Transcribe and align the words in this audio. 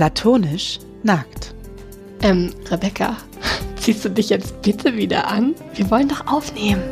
Platonisch 0.00 0.78
nackt. 1.02 1.54
Ähm, 2.22 2.54
Rebecca, 2.70 3.18
ziehst 3.76 4.02
du 4.02 4.08
dich 4.08 4.30
jetzt 4.30 4.62
bitte 4.62 4.96
wieder 4.96 5.28
an? 5.28 5.54
Wir 5.74 5.90
wollen 5.90 6.08
doch 6.08 6.26
aufnehmen. 6.26 6.82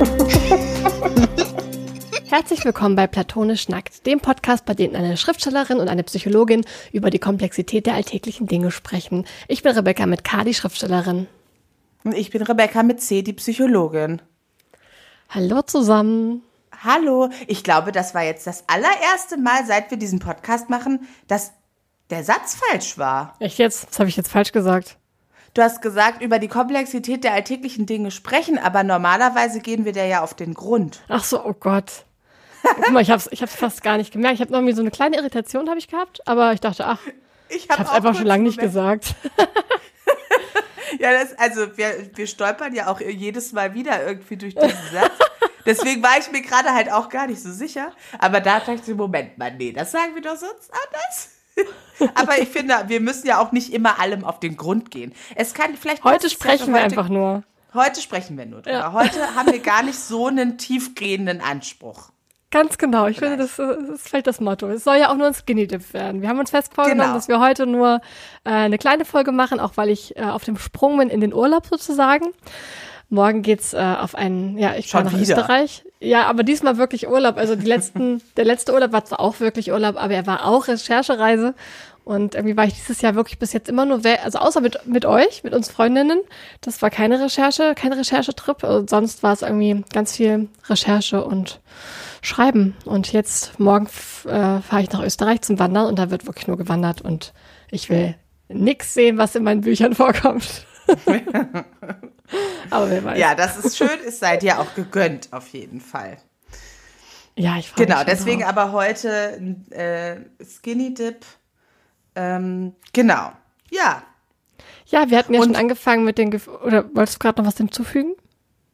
Herzlich 2.30 2.64
willkommen 2.64 2.96
bei 2.96 3.06
Platonisch 3.06 3.68
Nackt, 3.68 4.06
dem 4.06 4.20
Podcast, 4.20 4.64
bei 4.64 4.72
dem 4.72 4.94
eine 4.94 5.18
Schriftstellerin 5.18 5.80
und 5.80 5.88
eine 5.88 6.02
Psychologin 6.02 6.64
über 6.92 7.10
die 7.10 7.18
Komplexität 7.18 7.84
der 7.84 7.92
alltäglichen 7.92 8.46
Dinge 8.46 8.70
sprechen. 8.70 9.26
Ich 9.46 9.62
bin 9.62 9.76
Rebecca 9.76 10.06
mit 10.06 10.24
K, 10.24 10.44
die 10.44 10.54
Schriftstellerin. 10.54 11.26
Und 12.04 12.14
ich 12.14 12.30
bin 12.30 12.40
Rebecca 12.40 12.82
mit 12.82 13.02
C, 13.02 13.20
die 13.20 13.34
Psychologin. 13.34 14.22
Hallo 15.28 15.60
zusammen. 15.60 16.40
Hallo, 16.82 17.28
ich 17.48 17.62
glaube, 17.62 17.92
das 17.92 18.14
war 18.14 18.22
jetzt 18.22 18.46
das 18.46 18.64
allererste 18.66 19.36
Mal, 19.36 19.66
seit 19.66 19.90
wir 19.90 19.98
diesen 19.98 20.20
Podcast 20.20 20.70
machen, 20.70 21.06
dass 21.28 21.52
der 22.14 22.24
Satz 22.24 22.54
falsch 22.54 22.96
war. 22.96 23.34
Echt 23.40 23.58
jetzt? 23.58 23.88
Was 23.90 23.98
habe 23.98 24.08
ich 24.08 24.16
jetzt 24.16 24.30
falsch 24.30 24.52
gesagt? 24.52 24.96
Du 25.52 25.62
hast 25.62 25.82
gesagt, 25.82 26.22
über 26.22 26.38
die 26.38 26.48
Komplexität 26.48 27.24
der 27.24 27.32
alltäglichen 27.32 27.86
Dinge 27.86 28.10
sprechen, 28.10 28.58
aber 28.58 28.84
normalerweise 28.84 29.60
gehen 29.60 29.84
wir 29.84 29.92
der 29.92 30.06
ja 30.06 30.22
auf 30.22 30.34
den 30.34 30.54
Grund. 30.54 31.02
Ach 31.08 31.24
so, 31.24 31.44
oh 31.44 31.54
Gott. 31.54 32.04
Guck 32.62 32.90
mal, 32.92 33.02
ich 33.02 33.10
hab's, 33.10 33.28
ich 33.30 33.42
hab's 33.42 33.54
fast 33.54 33.82
gar 33.82 33.96
nicht 33.96 34.12
gemerkt. 34.12 34.34
Ich 34.36 34.40
habe 34.40 34.52
noch 34.52 34.58
irgendwie 34.58 34.74
so 34.74 34.80
eine 34.80 34.90
kleine 34.90 35.16
Irritation 35.16 35.68
habe 35.68 35.78
ich 35.78 35.88
gehabt, 35.88 36.26
aber 36.26 36.52
ich 36.52 36.60
dachte, 36.60 36.86
ach, 36.86 37.00
ich, 37.48 37.68
hab 37.68 37.78
ich 37.80 37.84
hab's 37.84 37.90
einfach 37.90 38.14
schon 38.14 38.26
lange 38.26 38.44
nicht 38.44 38.58
gesagt. 38.58 39.14
ja, 40.98 41.12
das, 41.12 41.36
also 41.36 41.76
wir, 41.76 42.10
wir 42.14 42.26
stolpern 42.26 42.74
ja 42.74 42.86
auch 42.88 43.00
jedes 43.00 43.52
Mal 43.52 43.74
wieder 43.74 44.06
irgendwie 44.06 44.36
durch 44.36 44.54
diesen 44.54 44.90
Satz. 44.92 45.12
Deswegen 45.66 46.02
war 46.02 46.18
ich 46.18 46.30
mir 46.30 46.42
gerade 46.42 46.72
halt 46.72 46.92
auch 46.92 47.08
gar 47.08 47.26
nicht 47.26 47.42
so 47.42 47.50
sicher. 47.50 47.92
Aber 48.18 48.40
da 48.40 48.60
dachte 48.60 48.90
ich, 48.90 48.96
Moment 48.96 49.36
mal, 49.36 49.52
nee, 49.54 49.72
das 49.72 49.92
sagen 49.92 50.14
wir 50.14 50.22
doch 50.22 50.36
sonst 50.36 50.70
anders. 50.72 51.33
Aber 52.14 52.38
ich 52.38 52.48
finde, 52.48 52.74
wir 52.88 53.00
müssen 53.00 53.26
ja 53.26 53.38
auch 53.38 53.52
nicht 53.52 53.72
immer 53.72 54.00
allem 54.00 54.24
auf 54.24 54.40
den 54.40 54.56
Grund 54.56 54.90
gehen. 54.90 55.12
Es 55.36 55.54
kann 55.54 55.76
vielleicht. 55.76 56.04
Heute 56.04 56.28
sprechen 56.30 56.68
wir 56.68 56.82
heute, 56.82 56.84
einfach 56.84 57.08
nur. 57.08 57.44
Heute 57.72 58.00
sprechen 58.00 58.36
wir 58.36 58.46
nur 58.46 58.62
drüber. 58.62 58.78
Ja. 58.78 58.92
Heute 58.92 59.34
haben 59.34 59.50
wir 59.50 59.60
gar 59.60 59.82
nicht 59.82 59.98
so 59.98 60.26
einen 60.26 60.58
tiefgehenden 60.58 61.40
Anspruch. 61.40 62.10
Ganz 62.54 62.78
genau. 62.78 63.08
Ich 63.08 63.18
Vielleicht. 63.18 63.50
finde, 63.56 63.76
das, 63.76 63.78
das, 63.88 63.96
ist 63.96 64.08
vielleicht 64.08 64.28
das 64.28 64.40
Motto. 64.40 64.68
Es 64.68 64.84
soll 64.84 64.96
ja 64.96 65.10
auch 65.10 65.16
nur 65.16 65.26
ein 65.26 65.34
Skinny 65.34 65.66
Dip 65.66 65.92
werden. 65.92 66.22
Wir 66.22 66.28
haben 66.28 66.38
uns 66.38 66.50
fest 66.50 66.72
vorgenommen, 66.72 67.00
genau. 67.00 67.14
dass 67.14 67.26
wir 67.26 67.40
heute 67.40 67.66
nur 67.66 68.00
äh, 68.44 68.50
eine 68.50 68.78
kleine 68.78 69.04
Folge 69.04 69.32
machen, 69.32 69.58
auch 69.58 69.72
weil 69.76 69.90
ich 69.90 70.16
äh, 70.16 70.22
auf 70.22 70.44
dem 70.44 70.56
Sprung 70.56 70.98
bin 70.98 71.10
in 71.10 71.20
den 71.20 71.34
Urlaub 71.34 71.66
sozusagen. 71.66 72.26
Morgen 73.14 73.42
geht's 73.42 73.72
äh, 73.72 73.78
auf 73.78 74.16
einen, 74.16 74.58
ja, 74.58 74.74
ich 74.74 74.88
fahre 74.88 75.04
nach 75.04 75.12
wieder. 75.12 75.38
Österreich. 75.38 75.84
Ja, 76.00 76.26
aber 76.26 76.42
diesmal 76.42 76.78
wirklich 76.78 77.06
Urlaub. 77.08 77.36
Also 77.36 77.54
die 77.54 77.64
letzten, 77.64 78.20
der 78.36 78.44
letzte 78.44 78.74
Urlaub 78.74 78.92
war 78.92 79.04
zwar 79.04 79.20
auch 79.20 79.38
wirklich 79.38 79.70
Urlaub, 79.70 79.96
aber 79.96 80.14
er 80.14 80.26
war 80.26 80.46
auch 80.46 80.66
Recherchereise. 80.66 81.54
Und 82.04 82.34
irgendwie 82.34 82.56
war 82.56 82.64
ich 82.64 82.74
dieses 82.74 83.00
Jahr 83.02 83.14
wirklich 83.14 83.38
bis 83.38 83.52
jetzt 83.52 83.68
immer 83.68 83.86
nur, 83.86 84.00
also 84.22 84.38
außer 84.38 84.60
mit, 84.60 84.84
mit 84.86 85.06
euch, 85.06 85.44
mit 85.44 85.54
uns 85.54 85.70
Freundinnen. 85.70 86.20
Das 86.60 86.82
war 86.82 86.90
keine 86.90 87.22
Recherche, 87.22 87.74
kein 87.76 87.92
Recherchetrip. 87.92 88.64
Also 88.64 88.84
sonst 88.88 89.22
war 89.22 89.32
es 89.32 89.42
irgendwie 89.42 89.84
ganz 89.92 90.16
viel 90.16 90.48
Recherche 90.68 91.24
und 91.24 91.60
Schreiben. 92.20 92.76
Und 92.84 93.12
jetzt 93.12 93.60
morgen 93.60 93.86
äh, 94.24 94.60
fahre 94.60 94.82
ich 94.82 94.90
nach 94.90 95.04
Österreich 95.04 95.40
zum 95.42 95.60
Wandern 95.60 95.86
und 95.86 96.00
da 96.00 96.10
wird 96.10 96.26
wirklich 96.26 96.48
nur 96.48 96.58
gewandert 96.58 97.00
und 97.00 97.32
ich 97.70 97.88
will 97.90 98.16
nix 98.48 98.92
sehen, 98.92 99.18
was 99.18 99.36
in 99.36 99.44
meinen 99.44 99.60
Büchern 99.60 99.94
vorkommt. 99.94 100.66
Aber 102.70 102.90
wer 102.90 103.04
weiß. 103.04 103.18
Ja, 103.18 103.34
das 103.34 103.58
ist 103.58 103.76
schön, 103.76 103.98
es 104.06 104.18
sei 104.18 104.36
dir 104.36 104.58
auch 104.58 104.74
gegönnt, 104.74 105.32
auf 105.32 105.48
jeden 105.48 105.80
Fall. 105.80 106.16
Ja, 107.36 107.56
ich 107.58 107.74
Genau, 107.74 108.04
deswegen 108.04 108.40
drauf. 108.40 108.50
aber 108.50 108.72
heute 108.72 109.56
äh, 109.70 110.16
Skinny 110.44 110.94
Dip. 110.94 111.24
Ähm, 112.14 112.74
genau, 112.92 113.32
ja. 113.70 114.02
Ja, 114.86 115.10
wir 115.10 115.18
hatten 115.18 115.34
ja 115.34 115.40
Und, 115.40 115.46
schon 115.46 115.56
angefangen 115.56 116.04
mit 116.04 116.18
den, 116.18 116.30
Gef 116.30 116.46
oder 116.46 116.84
wolltest 116.94 117.16
du 117.16 117.18
gerade 117.18 117.40
noch 117.42 117.48
was 117.48 117.56
hinzufügen? 117.56 118.14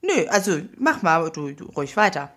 Nö, 0.03 0.27
also 0.29 0.61
mach 0.77 1.03
mal 1.03 1.31
du, 1.31 1.53
du 1.53 1.65
ruhig 1.67 1.97
weiter. 1.97 2.31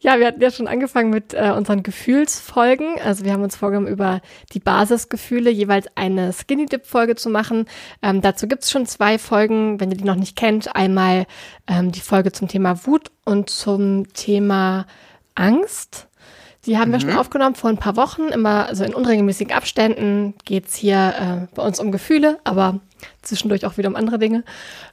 Ja, 0.00 0.18
wir 0.18 0.26
hatten 0.26 0.40
ja 0.40 0.50
schon 0.50 0.68
angefangen 0.68 1.10
mit 1.10 1.34
äh, 1.34 1.52
unseren 1.56 1.82
Gefühlsfolgen. 1.82 3.00
Also 3.04 3.24
wir 3.24 3.32
haben 3.32 3.42
uns 3.42 3.56
vorgenommen, 3.56 3.88
über 3.88 4.20
die 4.52 4.60
Basisgefühle 4.60 5.50
jeweils 5.50 5.86
eine 5.94 6.32
Skinny 6.32 6.66
Dip-Folge 6.66 7.16
zu 7.16 7.30
machen. 7.30 7.66
Ähm, 8.02 8.20
dazu 8.20 8.46
gibt's 8.46 8.70
schon 8.70 8.86
zwei 8.86 9.18
Folgen, 9.18 9.80
wenn 9.80 9.90
ihr 9.90 9.96
die 9.96 10.04
noch 10.04 10.14
nicht 10.14 10.36
kennt. 10.36 10.74
Einmal 10.74 11.26
ähm, 11.66 11.92
die 11.92 12.00
Folge 12.00 12.32
zum 12.32 12.48
Thema 12.48 12.86
Wut 12.86 13.10
und 13.24 13.50
zum 13.50 14.12
Thema 14.12 14.86
Angst. 15.34 16.08
Die 16.66 16.76
haben 16.76 16.88
mhm. 16.88 16.92
wir 16.92 17.00
schon 17.00 17.10
mhm. 17.10 17.18
aufgenommen 17.18 17.54
vor 17.54 17.70
ein 17.70 17.78
paar 17.78 17.96
Wochen, 17.96 18.28
immer 18.28 18.66
also 18.66 18.84
in 18.84 18.94
unregelmäßigen 18.94 19.54
Abständen 19.54 20.34
geht's 20.44 20.76
hier 20.76 21.14
äh, 21.18 21.54
bei 21.54 21.62
uns 21.62 21.80
um 21.80 21.92
Gefühle, 21.92 22.38
aber 22.44 22.80
zwischendurch 23.22 23.64
auch 23.64 23.78
wieder 23.78 23.88
um 23.88 23.96
andere 23.96 24.18
Dinge. 24.18 24.44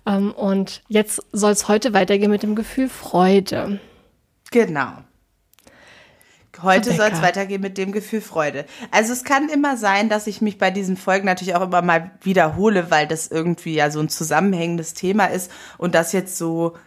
Ähm, 0.05 0.31
und 0.31 0.81
jetzt 0.87 1.21
soll 1.31 1.51
es 1.51 1.67
heute 1.67 1.93
weitergehen 1.93 2.31
mit 2.31 2.43
dem 2.43 2.55
Gefühl 2.55 2.87
Freude. 2.87 3.79
Genau. 4.55 4.93
Heute 6.61 6.93
soll 6.93 7.09
es 7.11 7.21
weitergehen 7.21 7.59
mit 7.59 7.77
dem 7.77 7.91
Gefühl 7.91 8.21
Freude. 8.21 8.63
Also 8.89 9.11
es 9.11 9.25
kann 9.25 9.49
immer 9.49 9.75
sein, 9.75 10.07
dass 10.07 10.27
ich 10.27 10.39
mich 10.39 10.57
bei 10.57 10.71
diesen 10.71 10.95
Folgen 10.95 11.25
natürlich 11.25 11.55
auch 11.55 11.61
immer 11.63 11.81
mal 11.81 12.11
wiederhole, 12.21 12.89
weil 12.89 13.05
das 13.05 13.27
irgendwie 13.27 13.73
ja 13.73 13.91
so 13.91 13.99
ein 13.99 14.07
zusammenhängendes 14.07 14.93
Thema 14.93 15.25
ist 15.25 15.51
und 15.77 15.93
das 15.93 16.13
jetzt 16.13 16.37
so 16.37 16.77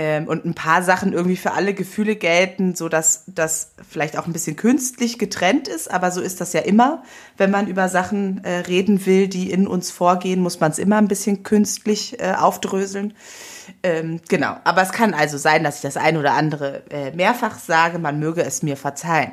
ähm, 0.00 0.28
und 0.28 0.46
ein 0.46 0.54
paar 0.54 0.82
Sachen 0.82 1.12
irgendwie 1.12 1.36
für 1.36 1.52
alle 1.52 1.74
Gefühle 1.74 2.16
gelten, 2.16 2.74
so 2.74 2.88
dass 2.88 3.24
das 3.26 3.72
vielleicht 3.86 4.16
auch 4.16 4.26
ein 4.26 4.32
bisschen 4.32 4.56
künstlich 4.56 5.18
getrennt 5.18 5.68
ist, 5.68 5.90
aber 5.90 6.10
so 6.10 6.22
ist 6.22 6.40
das 6.40 6.54
ja 6.54 6.60
immer. 6.62 7.02
Wenn 7.36 7.50
man 7.50 7.66
über 7.66 7.90
Sachen 7.90 8.42
äh, 8.42 8.60
reden 8.60 9.04
will, 9.04 9.28
die 9.28 9.50
in 9.50 9.66
uns 9.66 9.90
vorgehen, 9.90 10.40
muss 10.40 10.58
man 10.58 10.70
es 10.70 10.78
immer 10.78 10.96
ein 10.96 11.06
bisschen 11.06 11.42
künstlich 11.42 12.18
äh, 12.18 12.32
aufdröseln. 12.32 13.12
Ähm, 13.82 14.22
genau, 14.26 14.56
aber 14.64 14.80
es 14.80 14.92
kann 14.92 15.12
also 15.12 15.36
sein, 15.36 15.64
dass 15.64 15.76
ich 15.76 15.82
das 15.82 15.98
ein 15.98 16.16
oder 16.16 16.32
andere 16.32 16.82
äh, 16.90 17.10
mehrfach 17.10 17.58
sage, 17.58 17.98
man 17.98 18.18
möge 18.18 18.42
es 18.42 18.62
mir 18.62 18.78
verzeihen. 18.78 19.32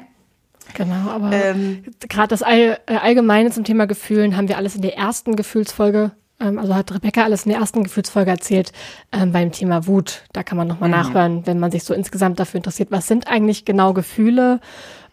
Genau, 0.73 1.11
aber 1.11 1.31
ähm, 1.31 1.85
gerade 2.09 2.27
das 2.27 2.43
All, 2.43 2.77
äh, 2.87 2.95
Allgemeine 2.97 3.51
zum 3.51 3.63
Thema 3.63 3.87
Gefühlen 3.87 4.35
haben 4.35 4.49
wir 4.49 4.57
alles 4.57 4.75
in 4.75 4.81
der 4.81 4.97
ersten 4.97 5.37
Gefühlsfolge, 5.37 6.11
also 6.39 6.75
hat 6.75 6.93
Rebecca 6.93 7.23
alles 7.23 7.45
in 7.45 7.51
der 7.51 7.59
ersten 7.59 7.83
Gefühlsfolge 7.83 8.29
erzählt 8.29 8.71
ähm, 9.11 9.31
beim 9.31 9.51
Thema 9.51 9.87
Wut. 9.87 10.23
Da 10.33 10.43
kann 10.43 10.57
man 10.57 10.67
nochmal 10.67 10.89
mhm. 10.89 10.95
nachhören, 10.95 11.47
wenn 11.47 11.59
man 11.59 11.71
sich 11.71 11.83
so 11.83 11.93
insgesamt 11.93 12.39
dafür 12.39 12.59
interessiert, 12.59 12.91
was 12.91 13.07
sind 13.07 13.27
eigentlich 13.27 13.65
genau 13.65 13.93
Gefühle, 13.93 14.59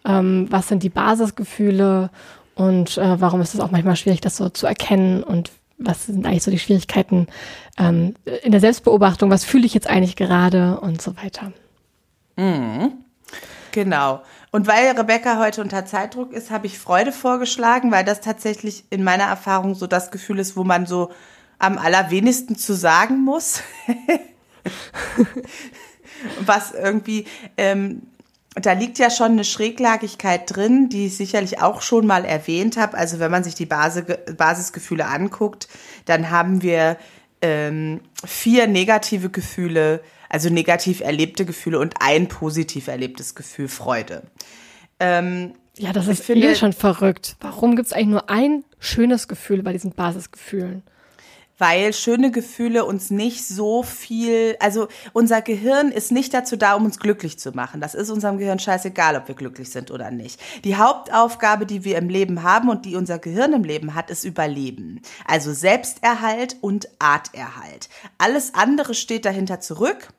ähm, 0.05 0.47
was 0.49 0.67
sind 0.67 0.83
die 0.83 0.89
Basisgefühle 0.89 2.11
und 2.53 2.97
äh, 2.97 3.19
warum 3.19 3.41
ist 3.41 3.53
es 3.53 3.59
auch 3.59 3.71
manchmal 3.71 3.95
schwierig, 3.95 4.21
das 4.21 4.37
so 4.37 4.49
zu 4.49 4.67
erkennen 4.67 5.23
und 5.23 5.51
was 5.77 6.05
sind 6.05 6.25
eigentlich 6.25 6.43
so 6.43 6.51
die 6.51 6.59
Schwierigkeiten 6.59 7.27
ähm, 7.77 8.15
in 8.43 8.51
der 8.51 8.61
Selbstbeobachtung, 8.61 9.29
was 9.29 9.43
fühle 9.43 9.65
ich 9.65 9.73
jetzt 9.73 9.89
eigentlich 9.89 10.15
gerade 10.15 10.79
und 10.79 11.01
so 11.01 11.17
weiter. 11.17 11.51
Mhm. 12.37 12.93
Genau. 13.71 14.21
Und 14.55 14.67
weil 14.67 14.91
Rebecca 14.91 15.37
heute 15.37 15.59
unter 15.59 15.85
Zeitdruck 15.85 16.31
ist, 16.31 16.49
habe 16.49 16.65
ich 16.65 16.79
Freude 16.79 17.11
vorgeschlagen, 17.11 17.91
weil 17.91 18.05
das 18.05 18.21
tatsächlich 18.21 18.85
in 18.89 19.03
meiner 19.03 19.25
Erfahrung 19.25 19.75
so 19.75 19.85
das 19.85 20.11
Gefühl 20.11 20.39
ist, 20.39 20.55
wo 20.55 20.63
man 20.63 20.85
so 20.85 21.11
am 21.59 21.77
allerwenigsten 21.77 22.55
zu 22.55 22.71
sagen 22.71 23.19
muss. 23.19 23.61
was 26.39 26.71
irgendwie 26.71 27.25
ähm, 27.57 28.03
da 28.55 28.71
liegt 28.71 28.97
ja 28.97 29.09
schon 29.09 29.33
eine 29.33 29.43
Schräglagigkeit 29.43 30.55
drin, 30.55 30.87
die 30.87 31.07
ich 31.07 31.17
sicherlich 31.17 31.61
auch 31.61 31.81
schon 31.81 32.07
mal 32.07 32.23
erwähnt 32.23 32.77
habe. 32.77 32.97
Also 32.97 33.19
wenn 33.19 33.31
man 33.31 33.43
sich 33.43 33.55
die 33.55 33.65
Basis, 33.65 34.05
Basisgefühle 34.37 35.05
anguckt, 35.05 35.67
dann 36.05 36.29
haben 36.29 36.61
wir 36.61 36.95
ähm, 37.41 37.99
vier 38.25 38.67
negative 38.67 39.29
Gefühle, 39.29 39.99
also 40.35 40.49
negativ 40.49 40.99
erlebte 40.99 41.45
Gefühle 41.45 41.79
und 41.79 41.93
ein 42.01 42.27
positiv 42.27 42.89
erlebtes 42.89 43.35
Gefühl, 43.35 43.69
Freude. 43.69 44.23
Ähm, 44.99 45.53
ja, 45.77 45.93
das 45.93 46.09
ist 46.09 46.23
finde, 46.23 46.51
eh 46.51 46.55
schon 46.55 46.73
verrückt. 46.73 47.37
Warum 47.39 47.77
gibt 47.77 47.87
es 47.87 47.93
eigentlich 47.93 48.07
nur 48.07 48.29
ein 48.29 48.65
schönes 48.77 49.29
Gefühl 49.29 49.63
bei 49.63 49.71
diesen 49.71 49.91
Basisgefühlen? 49.91 50.83
weil 51.57 51.93
schöne 51.93 52.31
Gefühle 52.31 52.85
uns 52.85 53.11
nicht 53.11 53.47
so 53.47 53.83
viel, 53.83 54.55
also 54.59 54.87
unser 55.13 55.41
Gehirn 55.41 55.91
ist 55.91 56.11
nicht 56.11 56.33
dazu 56.33 56.57
da, 56.57 56.73
um 56.75 56.85
uns 56.85 56.99
glücklich 56.99 57.39
zu 57.39 57.51
machen. 57.51 57.81
Das 57.81 57.95
ist 57.95 58.09
unserem 58.09 58.37
Gehirn 58.37 58.59
scheißegal, 58.59 59.15
ob 59.15 59.27
wir 59.27 59.35
glücklich 59.35 59.69
sind 59.69 59.91
oder 59.91 60.11
nicht. 60.11 60.39
Die 60.63 60.75
Hauptaufgabe, 60.75 61.65
die 61.65 61.83
wir 61.83 61.97
im 61.97 62.09
Leben 62.09 62.43
haben 62.43 62.69
und 62.69 62.85
die 62.85 62.95
unser 62.95 63.19
Gehirn 63.19 63.53
im 63.53 63.63
Leben 63.63 63.95
hat, 63.95 64.09
ist 64.09 64.25
Überleben. 64.25 65.01
Also 65.25 65.53
Selbsterhalt 65.53 66.57
und 66.61 66.89
Arterhalt. 66.99 67.89
Alles 68.17 68.53
andere 68.53 68.93
steht 68.93 69.25
dahinter 69.25 69.59
zurück. 69.59 70.09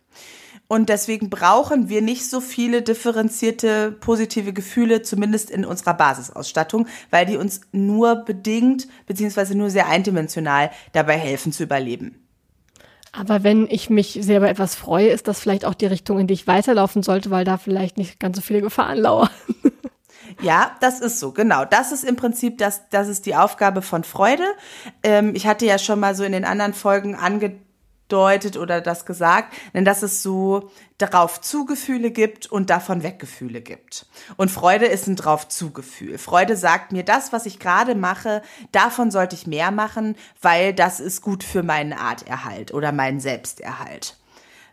Und 0.69 0.89
deswegen 0.89 1.31
brauchen 1.31 1.89
wir 1.89 2.03
nicht 2.03 2.29
so 2.29 2.41
viele 2.41 2.83
differenzierte 2.83 3.93
positive 3.93 4.53
Gefühle, 4.53 5.03
zumindest 5.03 5.51
in 5.51 5.65
unserer 5.65 5.95
Basisausstattung, 5.95 6.89
weil 7.11 7.25
die 7.27 7.37
uns 7.37 7.61
nur 7.73 8.17
bedingt 8.17 8.89
beziehungsweise 9.07 9.57
nur 9.57 9.71
sehr 9.71 9.87
eindimensional 9.87 10.71
dabei 10.93 11.17
helfen 11.17 11.53
zu 11.53 11.63
überleben. 11.63 12.17
Aber 13.13 13.45
wenn 13.45 13.67
ich 13.71 13.89
mich 13.89 14.19
sehr 14.21 14.39
über 14.39 14.51
etwas 14.51 14.75
freue, 14.75 15.09
ist 15.09 15.29
das 15.29 15.41
vielleicht 15.41 15.65
auch 15.65 15.75
die 15.75 15.87
Richtung, 15.87 16.19
in 16.19 16.27
die 16.27 16.35
ich 16.35 16.47
weiterlaufen 16.47 17.03
sollte, 17.03 17.31
weil 17.31 17.45
da 17.45 17.57
vielleicht 17.57 17.97
nicht 17.97 18.21
ganz 18.21 18.37
so 18.37 18.43
viele 18.43 18.61
Gefahren 18.61 18.99
lauern. 18.99 19.31
Ja, 20.43 20.73
das 20.81 21.01
ist 21.01 21.19
so, 21.19 21.33
genau. 21.33 21.65
Das 21.65 21.93
ist 21.93 22.05
im 22.05 22.17
Prinzip, 22.17 22.59
das, 22.59 22.89
das 22.91 23.09
ist 23.09 23.25
die 23.25 23.37
Aufgabe 23.37 23.81
von 23.81 24.05
Freude. 24.05 24.45
Ähm, 25.03 25.35
ich 25.35 25.47
hatte 25.47 25.65
ja 25.65 25.79
schon 25.79 25.99
mal 25.99 26.15
so 26.15 26.25
in 26.25 26.33
den 26.33 26.45
anderen 26.45 26.75
Folgen 26.75 27.15
angedeutet 27.15 27.66
oder 28.13 28.81
das 28.81 29.07
gesagt, 29.07 29.55
denn 29.75 29.85
dass 29.85 30.03
es 30.03 30.23
so 30.23 30.71
darauf 30.99 31.41
Zugefühle 31.41 32.11
gibt 32.11 32.47
und 32.47 32.71
davon 32.71 33.03
Weggefühle 33.03 33.61
gibt. 33.61 34.07
Und 34.37 34.51
Freude 34.51 34.87
ist 34.87 35.07
ein 35.07 35.17
drauf 35.17 35.49
Zugefühl. 35.49 36.19
Freude 36.19 36.57
sagt 36.57 36.93
mir, 36.93 37.05
das, 37.05 37.33
was 37.33 37.47
ich 37.47 37.59
gerade 37.59 37.95
mache, 37.95 38.43
davon 38.73 39.11
sollte 39.11 39.37
ich 39.37 39.47
mehr 39.47 39.71
machen, 39.71 40.17
weil 40.41 40.73
das 40.73 41.01
ist 41.01 41.21
gut 41.21 41.45
für 41.45 41.63
meinen 41.63 41.93
Arterhalt 41.93 42.73
oder 42.73 42.93
meinen 42.93 43.21
Selbsterhalt. 43.21 44.17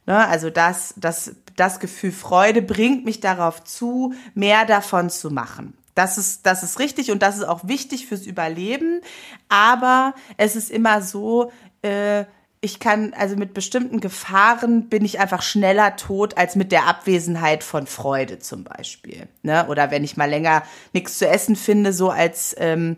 Ne, 0.06 0.28
also 0.28 0.50
das, 0.50 0.94
das, 0.98 1.36
das 1.56 1.80
Gefühl 1.80 2.12
Freude 2.12 2.62
bringt 2.62 3.06
mich 3.06 3.22
darauf 3.22 3.64
zu, 3.64 4.14
mehr 4.34 4.66
davon 4.66 5.10
zu 5.10 5.32
machen. 5.32 5.78
Das 5.96 6.18
ist, 6.18 6.46
das 6.46 6.64
ist 6.64 6.80
richtig 6.80 7.12
und 7.12 7.22
das 7.22 7.38
ist 7.38 7.44
auch 7.44 7.68
wichtig 7.68 8.08
fürs 8.08 8.26
Überleben. 8.26 9.02
Aber 9.48 10.14
es 10.38 10.56
ist 10.56 10.72
immer 10.72 11.02
so, 11.02 11.52
äh, 11.84 12.26
ich 12.64 12.80
kann, 12.80 13.14
also 13.14 13.36
mit 13.36 13.54
bestimmten 13.54 14.00
Gefahren 14.00 14.88
bin 14.88 15.04
ich 15.04 15.20
einfach 15.20 15.42
schneller 15.42 15.98
tot 15.98 16.38
als 16.38 16.56
mit 16.56 16.72
der 16.72 16.88
Abwesenheit 16.88 17.62
von 17.62 17.88
Freude 17.88 18.40
zum 18.40 18.64
Beispiel. 18.64 19.28
Ne? 19.42 19.68
Oder 19.68 19.92
wenn 19.92 20.06
ich 20.06 20.16
mal 20.16 20.30
länger 20.30 20.64
nichts 20.94 21.18
zu 21.18 21.28
essen 21.28 21.58
finde, 21.58 21.92
so 21.92 22.10
als 22.10 22.56
ähm, 22.58 22.96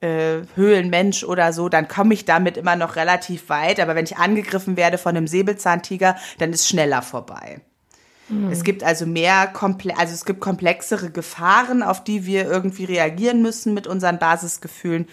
äh, 0.00 0.38
Höhlenmensch 0.56 1.22
oder 1.22 1.52
so, 1.52 1.68
dann 1.68 1.86
komme 1.86 2.12
ich 2.12 2.24
damit 2.24 2.56
immer 2.56 2.74
noch 2.74 2.96
relativ 2.96 3.48
weit. 3.48 3.78
Aber 3.78 3.94
wenn 3.94 4.04
ich 4.04 4.16
angegriffen 4.16 4.76
werde 4.76 4.98
von 4.98 5.16
einem 5.16 5.28
Säbelzahntiger, 5.28 6.16
dann 6.38 6.52
ist 6.52 6.66
schneller 6.66 7.02
vorbei. 7.02 7.60
Mhm. 8.28 8.50
Es 8.50 8.64
gibt 8.64 8.84
also 8.84 9.06
mehr, 9.06 9.46
komple 9.46 9.96
also 9.96 10.14
es 10.14 10.24
gibt 10.24 10.40
komplexere 10.40 11.10
Gefahren, 11.10 11.82
auf 11.82 12.04
die 12.04 12.26
wir 12.26 12.50
irgendwie 12.50 12.84
reagieren 12.84 13.42
müssen 13.42 13.74
mit 13.74 13.86
unseren 13.86 14.18
Basisgefühlen. 14.18 15.06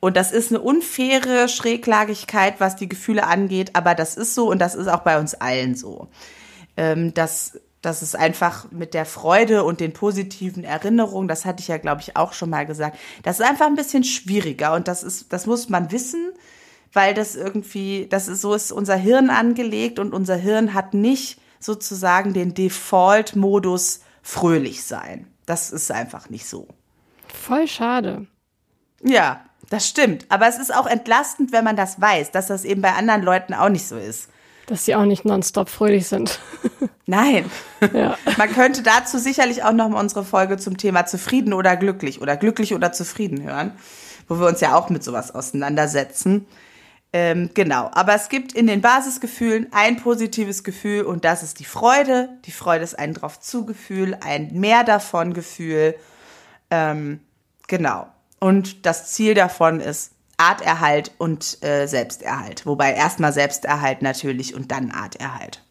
Und 0.00 0.16
das 0.16 0.32
ist 0.32 0.52
eine 0.52 0.60
unfaire 0.60 1.48
Schräglagigkeit, 1.48 2.54
was 2.58 2.76
die 2.76 2.88
Gefühle 2.88 3.26
angeht, 3.26 3.74
aber 3.74 3.94
das 3.94 4.16
ist 4.16 4.34
so 4.34 4.50
und 4.50 4.60
das 4.60 4.74
ist 4.74 4.88
auch 4.88 5.00
bei 5.00 5.18
uns 5.18 5.34
allen 5.34 5.74
so. 5.74 6.08
Ähm, 6.76 7.14
das 7.14 7.58
das 7.80 8.02
ist 8.02 8.16
einfach 8.16 8.70
mit 8.72 8.92
der 8.92 9.06
Freude 9.06 9.62
und 9.62 9.78
den 9.78 9.92
positiven 9.92 10.64
Erinnerungen, 10.64 11.28
das 11.28 11.44
hatte 11.44 11.60
ich 11.60 11.68
ja, 11.68 11.78
glaube 11.78 12.00
ich, 12.00 12.16
auch 12.16 12.32
schon 12.32 12.50
mal 12.50 12.66
gesagt, 12.66 12.98
das 13.22 13.38
ist 13.38 13.46
einfach 13.46 13.66
ein 13.66 13.76
bisschen 13.76 14.02
schwieriger 14.02 14.74
und 14.74 14.88
das 14.88 15.04
ist, 15.04 15.32
das 15.32 15.46
muss 15.46 15.68
man 15.68 15.92
wissen, 15.92 16.32
weil 16.92 17.14
das 17.14 17.36
irgendwie, 17.36 18.06
das 18.10 18.26
ist 18.26 18.40
so 18.40 18.54
ist 18.54 18.72
unser 18.72 18.96
Hirn 18.96 19.30
angelegt 19.30 19.98
und 19.98 20.12
unser 20.12 20.34
Hirn 20.34 20.74
hat 20.74 20.92
nicht 20.92 21.38
sozusagen 21.60 22.32
den 22.32 22.54
Default-Modus 22.54 24.00
fröhlich 24.22 24.84
sein. 24.84 25.26
Das 25.46 25.70
ist 25.70 25.90
einfach 25.90 26.28
nicht 26.28 26.46
so. 26.46 26.68
Voll 27.32 27.66
schade. 27.66 28.26
Ja, 29.02 29.40
das 29.70 29.86
stimmt. 29.86 30.26
Aber 30.28 30.48
es 30.48 30.58
ist 30.58 30.74
auch 30.74 30.86
entlastend, 30.86 31.52
wenn 31.52 31.64
man 31.64 31.76
das 31.76 32.00
weiß, 32.00 32.30
dass 32.30 32.46
das 32.46 32.64
eben 32.64 32.82
bei 32.82 32.92
anderen 32.92 33.22
Leuten 33.22 33.54
auch 33.54 33.68
nicht 33.68 33.86
so 33.86 33.96
ist. 33.96 34.28
Dass 34.66 34.84
sie 34.84 34.94
auch 34.94 35.04
nicht 35.04 35.24
nonstop 35.24 35.70
fröhlich 35.70 36.08
sind. 36.08 36.40
Nein. 37.06 37.50
Ja. 37.94 38.18
Man 38.36 38.52
könnte 38.52 38.82
dazu 38.82 39.18
sicherlich 39.18 39.62
auch 39.64 39.72
noch 39.72 39.88
mal 39.88 39.98
unsere 39.98 40.24
Folge 40.24 40.58
zum 40.58 40.76
Thema 40.76 41.06
zufrieden 41.06 41.54
oder 41.54 41.76
glücklich 41.76 42.20
oder 42.20 42.36
glücklich 42.36 42.74
oder 42.74 42.92
zufrieden 42.92 43.42
hören, 43.42 43.72
wo 44.28 44.38
wir 44.38 44.46
uns 44.46 44.60
ja 44.60 44.76
auch 44.76 44.90
mit 44.90 45.02
sowas 45.02 45.34
auseinandersetzen. 45.34 46.46
Ähm, 47.12 47.50
genau, 47.54 47.90
aber 47.92 48.14
es 48.14 48.28
gibt 48.28 48.52
in 48.52 48.66
den 48.66 48.82
Basisgefühlen 48.82 49.68
ein 49.70 49.96
positives 49.96 50.62
Gefühl 50.62 51.04
und 51.04 51.24
das 51.24 51.42
ist 51.42 51.58
die 51.58 51.64
Freude. 51.64 52.28
Die 52.44 52.52
Freude 52.52 52.84
ist 52.84 52.98
ein 52.98 53.14
drauf 53.14 53.40
Zugefühl, 53.40 54.16
ein 54.20 54.52
mehr 54.52 54.84
davon 54.84 55.32
Gefühl. 55.32 55.94
Ähm, 56.70 57.20
genau. 57.66 58.06
Und 58.40 58.84
das 58.84 59.12
Ziel 59.12 59.34
davon 59.34 59.80
ist 59.80 60.12
Arterhalt 60.36 61.12
und 61.18 61.64
äh, 61.64 61.86
Selbsterhalt. 61.86 62.66
Wobei 62.66 62.92
erstmal 62.92 63.32
Selbsterhalt 63.32 64.02
natürlich 64.02 64.54
und 64.54 64.70
dann 64.70 64.90
Arterhalt. 64.90 65.62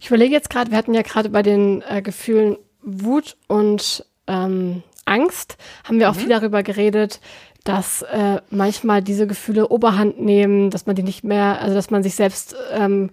Ich 0.00 0.08
überlege 0.08 0.34
jetzt 0.34 0.50
gerade, 0.50 0.70
wir 0.70 0.78
hatten 0.78 0.94
ja 0.94 1.02
gerade 1.02 1.28
bei 1.28 1.42
den 1.42 1.82
äh, 1.82 2.00
Gefühlen 2.00 2.56
Wut 2.82 3.36
und 3.46 4.06
ähm, 4.26 4.82
Angst, 5.04 5.56
haben 5.84 5.98
wir 5.98 6.10
auch 6.10 6.14
mhm. 6.14 6.20
viel 6.20 6.28
darüber 6.28 6.62
geredet, 6.62 7.20
dass 7.64 8.02
äh, 8.02 8.40
manchmal 8.50 9.02
diese 9.02 9.26
Gefühle 9.26 9.68
Oberhand 9.68 10.20
nehmen, 10.20 10.70
dass 10.70 10.86
man 10.86 10.96
die 10.96 11.02
nicht 11.02 11.24
mehr, 11.24 11.60
also 11.60 11.74
dass 11.74 11.90
man 11.90 12.02
sich 12.02 12.14
selbst 12.14 12.56
ähm, 12.72 13.10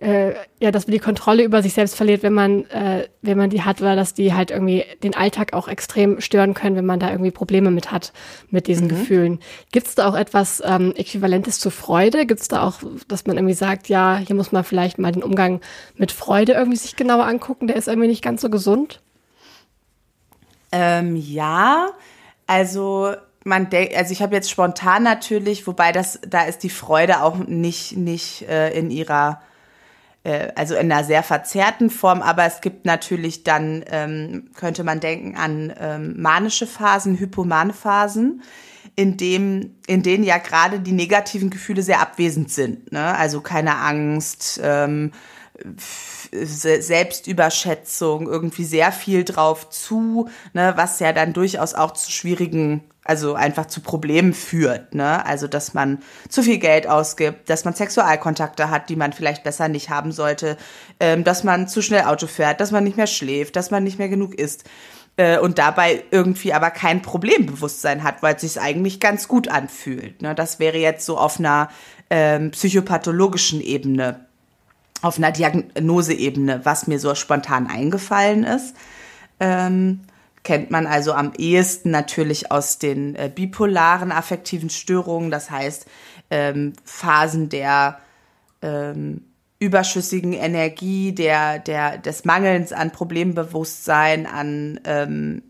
äh, 0.00 0.32
ja, 0.58 0.70
dass 0.70 0.86
man 0.86 0.92
die 0.92 0.98
Kontrolle 0.98 1.44
über 1.44 1.62
sich 1.62 1.74
selbst 1.74 1.94
verliert, 1.94 2.22
wenn 2.22 2.32
man, 2.32 2.64
äh, 2.70 3.08
wenn 3.20 3.36
man 3.36 3.50
die 3.50 3.62
hat, 3.62 3.82
weil 3.82 3.96
dass 3.96 4.14
die 4.14 4.32
halt 4.32 4.50
irgendwie 4.50 4.84
den 5.02 5.14
Alltag 5.14 5.52
auch 5.52 5.68
extrem 5.68 6.22
stören 6.22 6.54
können, 6.54 6.74
wenn 6.74 6.86
man 6.86 7.00
da 7.00 7.10
irgendwie 7.10 7.30
Probleme 7.30 7.70
mit 7.70 7.92
hat, 7.92 8.14
mit 8.48 8.66
diesen 8.66 8.86
mhm. 8.86 8.90
Gefühlen. 8.90 9.40
Gibt 9.72 9.88
es 9.88 9.94
da 9.96 10.08
auch 10.08 10.16
etwas 10.16 10.62
ähm, 10.64 10.94
Äquivalentes 10.96 11.60
zu 11.60 11.70
Freude? 11.70 12.24
Gibt 12.24 12.40
es 12.40 12.48
da 12.48 12.62
auch, 12.62 12.80
dass 13.08 13.26
man 13.26 13.36
irgendwie 13.36 13.54
sagt, 13.54 13.88
ja, 13.88 14.16
hier 14.16 14.34
muss 14.34 14.52
man 14.52 14.64
vielleicht 14.64 14.98
mal 14.98 15.12
den 15.12 15.22
Umgang 15.22 15.60
mit 15.96 16.12
Freude 16.12 16.52
irgendwie 16.52 16.78
sich 16.78 16.96
genauer 16.96 17.26
angucken, 17.26 17.66
der 17.66 17.76
ist 17.76 17.86
irgendwie 17.86 18.08
nicht 18.08 18.24
ganz 18.24 18.40
so 18.40 18.48
gesund? 18.48 19.02
Ähm, 20.72 21.14
ja, 21.14 21.88
also 22.46 23.12
man 23.44 23.70
denkt, 23.70 23.96
also 23.96 24.12
ich 24.12 24.22
habe 24.22 24.34
jetzt 24.34 24.50
spontan 24.50 25.02
natürlich, 25.02 25.66
wobei 25.66 25.92
das, 25.92 26.20
da 26.26 26.42
ist 26.42 26.62
die 26.62 26.70
Freude 26.70 27.22
auch 27.22 27.36
nicht, 27.38 27.96
nicht 27.96 28.42
äh, 28.48 28.70
in 28.70 28.90
ihrer 28.90 29.40
äh, 30.24 30.48
also 30.54 30.74
in 30.74 30.92
einer 30.92 31.04
sehr 31.04 31.22
verzerrten 31.22 31.88
Form, 31.90 32.20
aber 32.22 32.44
es 32.44 32.60
gibt 32.60 32.84
natürlich 32.84 33.44
dann, 33.44 33.84
ähm, 33.90 34.50
könnte 34.54 34.84
man 34.84 35.00
denken 35.00 35.36
an 35.36 35.72
ähm, 35.78 36.20
manische 36.20 36.66
Phasen, 36.66 37.18
hypomane 37.18 37.72
Phasen, 37.72 38.42
in, 38.96 39.16
dem, 39.16 39.76
in 39.86 40.02
denen 40.02 40.24
ja 40.24 40.36
gerade 40.38 40.80
die 40.80 40.92
negativen 40.92 41.48
Gefühle 41.48 41.82
sehr 41.82 42.00
abwesend 42.00 42.50
sind. 42.50 42.92
Ne? 42.92 43.16
Also 43.16 43.40
keine 43.40 43.76
Angst, 43.76 44.60
ähm, 44.62 45.12
Selbstüberschätzung, 46.32 48.26
irgendwie 48.28 48.64
sehr 48.64 48.92
viel 48.92 49.24
drauf 49.24 49.68
zu, 49.68 50.28
ne, 50.54 50.72
was 50.76 51.00
ja 51.00 51.12
dann 51.12 51.34
durchaus 51.34 51.74
auch 51.74 51.90
zu 51.90 52.10
schwierigen 52.10 52.89
also 53.10 53.34
einfach 53.34 53.66
zu 53.66 53.80
Problemen 53.80 54.32
führt. 54.32 54.94
Ne? 54.94 55.26
Also, 55.26 55.48
dass 55.48 55.74
man 55.74 55.98
zu 56.28 56.44
viel 56.44 56.58
Geld 56.58 56.86
ausgibt, 56.86 57.50
dass 57.50 57.64
man 57.64 57.74
Sexualkontakte 57.74 58.70
hat, 58.70 58.88
die 58.88 58.94
man 58.94 59.12
vielleicht 59.12 59.42
besser 59.42 59.66
nicht 59.66 59.90
haben 59.90 60.12
sollte, 60.12 60.56
ähm, 61.00 61.24
dass 61.24 61.42
man 61.42 61.66
zu 61.66 61.82
schnell 61.82 62.04
Auto 62.04 62.28
fährt, 62.28 62.60
dass 62.60 62.70
man 62.70 62.84
nicht 62.84 62.96
mehr 62.96 63.08
schläft, 63.08 63.56
dass 63.56 63.72
man 63.72 63.82
nicht 63.82 63.98
mehr 63.98 64.08
genug 64.08 64.36
isst 64.36 64.62
äh, 65.16 65.38
und 65.38 65.58
dabei 65.58 66.04
irgendwie 66.12 66.52
aber 66.52 66.70
kein 66.70 67.02
Problembewusstsein 67.02 68.04
hat, 68.04 68.22
weil 68.22 68.36
es 68.36 68.42
sich 68.42 68.60
eigentlich 68.60 69.00
ganz 69.00 69.26
gut 69.26 69.48
anfühlt. 69.48 70.22
Ne? 70.22 70.36
Das 70.36 70.60
wäre 70.60 70.78
jetzt 70.78 71.04
so 71.04 71.18
auf 71.18 71.40
einer 71.40 71.68
ähm, 72.10 72.52
psychopathologischen 72.52 73.60
Ebene, 73.60 74.24
auf 75.02 75.18
einer 75.18 75.32
Diagnoseebene, 75.32 76.60
was 76.62 76.86
mir 76.86 77.00
so 77.00 77.16
spontan 77.16 77.66
eingefallen 77.66 78.44
ist. 78.44 78.76
Ähm, 79.40 80.02
kennt 80.42 80.70
man 80.70 80.86
also 80.86 81.12
am 81.12 81.32
ehesten 81.36 81.90
natürlich 81.90 82.50
aus 82.50 82.78
den 82.78 83.14
äh, 83.14 83.30
bipolaren 83.34 84.12
affektiven 84.12 84.70
Störungen, 84.70 85.30
das 85.30 85.50
heißt 85.50 85.86
ähm, 86.30 86.72
Phasen 86.84 87.48
der 87.48 87.98
ähm, 88.62 89.24
überschüssigen 89.58 90.32
Energie, 90.32 91.12
der, 91.12 91.58
der, 91.58 91.98
des 91.98 92.24
Mangelns 92.24 92.72
an 92.72 92.92
Problembewusstsein, 92.92 94.26
an 94.26 94.80
ähm, 94.84 95.42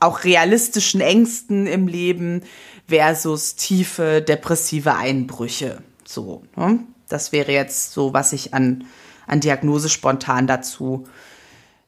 auch 0.00 0.24
realistischen 0.24 1.00
Ängsten 1.00 1.66
im 1.66 1.86
Leben 1.86 2.42
versus 2.88 3.54
tiefe 3.54 4.22
depressive 4.22 4.94
Einbrüche. 4.94 5.82
So, 6.04 6.42
ne? 6.56 6.80
das 7.08 7.32
wäre 7.32 7.52
jetzt 7.52 7.92
so, 7.92 8.12
was 8.14 8.32
ich 8.32 8.54
an, 8.54 8.84
an 9.26 9.40
Diagnose 9.40 9.88
spontan 9.88 10.46
dazu 10.46 11.04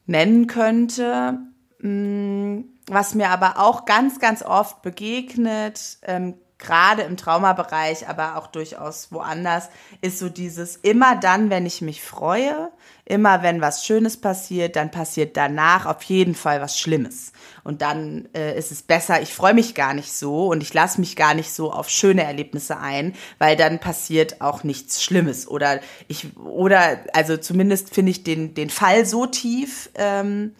nennen 0.05 0.47
könnte. 0.47 1.39
Mm, 1.85 2.63
was 2.87 3.13
mir 3.13 3.29
aber 3.29 3.59
auch 3.59 3.85
ganz, 3.85 4.19
ganz 4.19 4.41
oft 4.41 4.81
begegnet, 4.81 5.99
ähm, 6.01 6.33
gerade 6.57 7.03
im 7.03 7.15
Traumabereich, 7.15 8.07
aber 8.07 8.37
auch 8.37 8.47
durchaus 8.47 9.11
woanders, 9.11 9.69
ist 10.01 10.17
so 10.17 10.29
dieses 10.29 10.77
immer 10.77 11.15
dann, 11.15 11.51
wenn 11.51 11.67
ich 11.67 11.81
mich 11.81 12.01
freue, 12.01 12.71
immer 13.03 13.43
wenn 13.43 13.61
was 13.61 13.85
Schönes 13.85 14.17
passiert, 14.17 14.75
dann 14.77 14.89
passiert 14.89 15.37
danach 15.37 15.85
auf 15.85 16.01
jeden 16.03 16.33
Fall 16.33 16.59
was 16.59 16.79
Schlimmes. 16.79 17.33
Und 17.63 17.83
dann 17.83 18.29
äh, 18.33 18.57
ist 18.57 18.71
es 18.71 18.81
besser, 18.81 19.21
ich 19.21 19.31
freue 19.31 19.53
mich 19.53 19.75
gar 19.75 19.93
nicht 19.93 20.11
so 20.11 20.47
und 20.47 20.63
ich 20.63 20.73
lasse 20.73 20.99
mich 20.99 21.15
gar 21.15 21.35
nicht 21.35 21.51
so 21.51 21.71
auf 21.71 21.89
schöne 21.89 22.23
Erlebnisse 22.23 22.79
ein, 22.79 23.13
weil 23.37 23.55
dann 23.57 23.79
passiert 23.79 24.41
auch 24.41 24.63
nichts 24.63 25.03
Schlimmes. 25.03 25.47
Oder 25.47 25.81
ich, 26.07 26.35
oder 26.37 26.99
also 27.13 27.37
zumindest 27.37 27.93
finde 27.93 28.11
ich 28.11 28.23
den, 28.23 28.55
den 28.55 28.71
Fall 28.71 29.05
so 29.05 29.27
tief. 29.27 29.91
Ähm, 29.93 30.55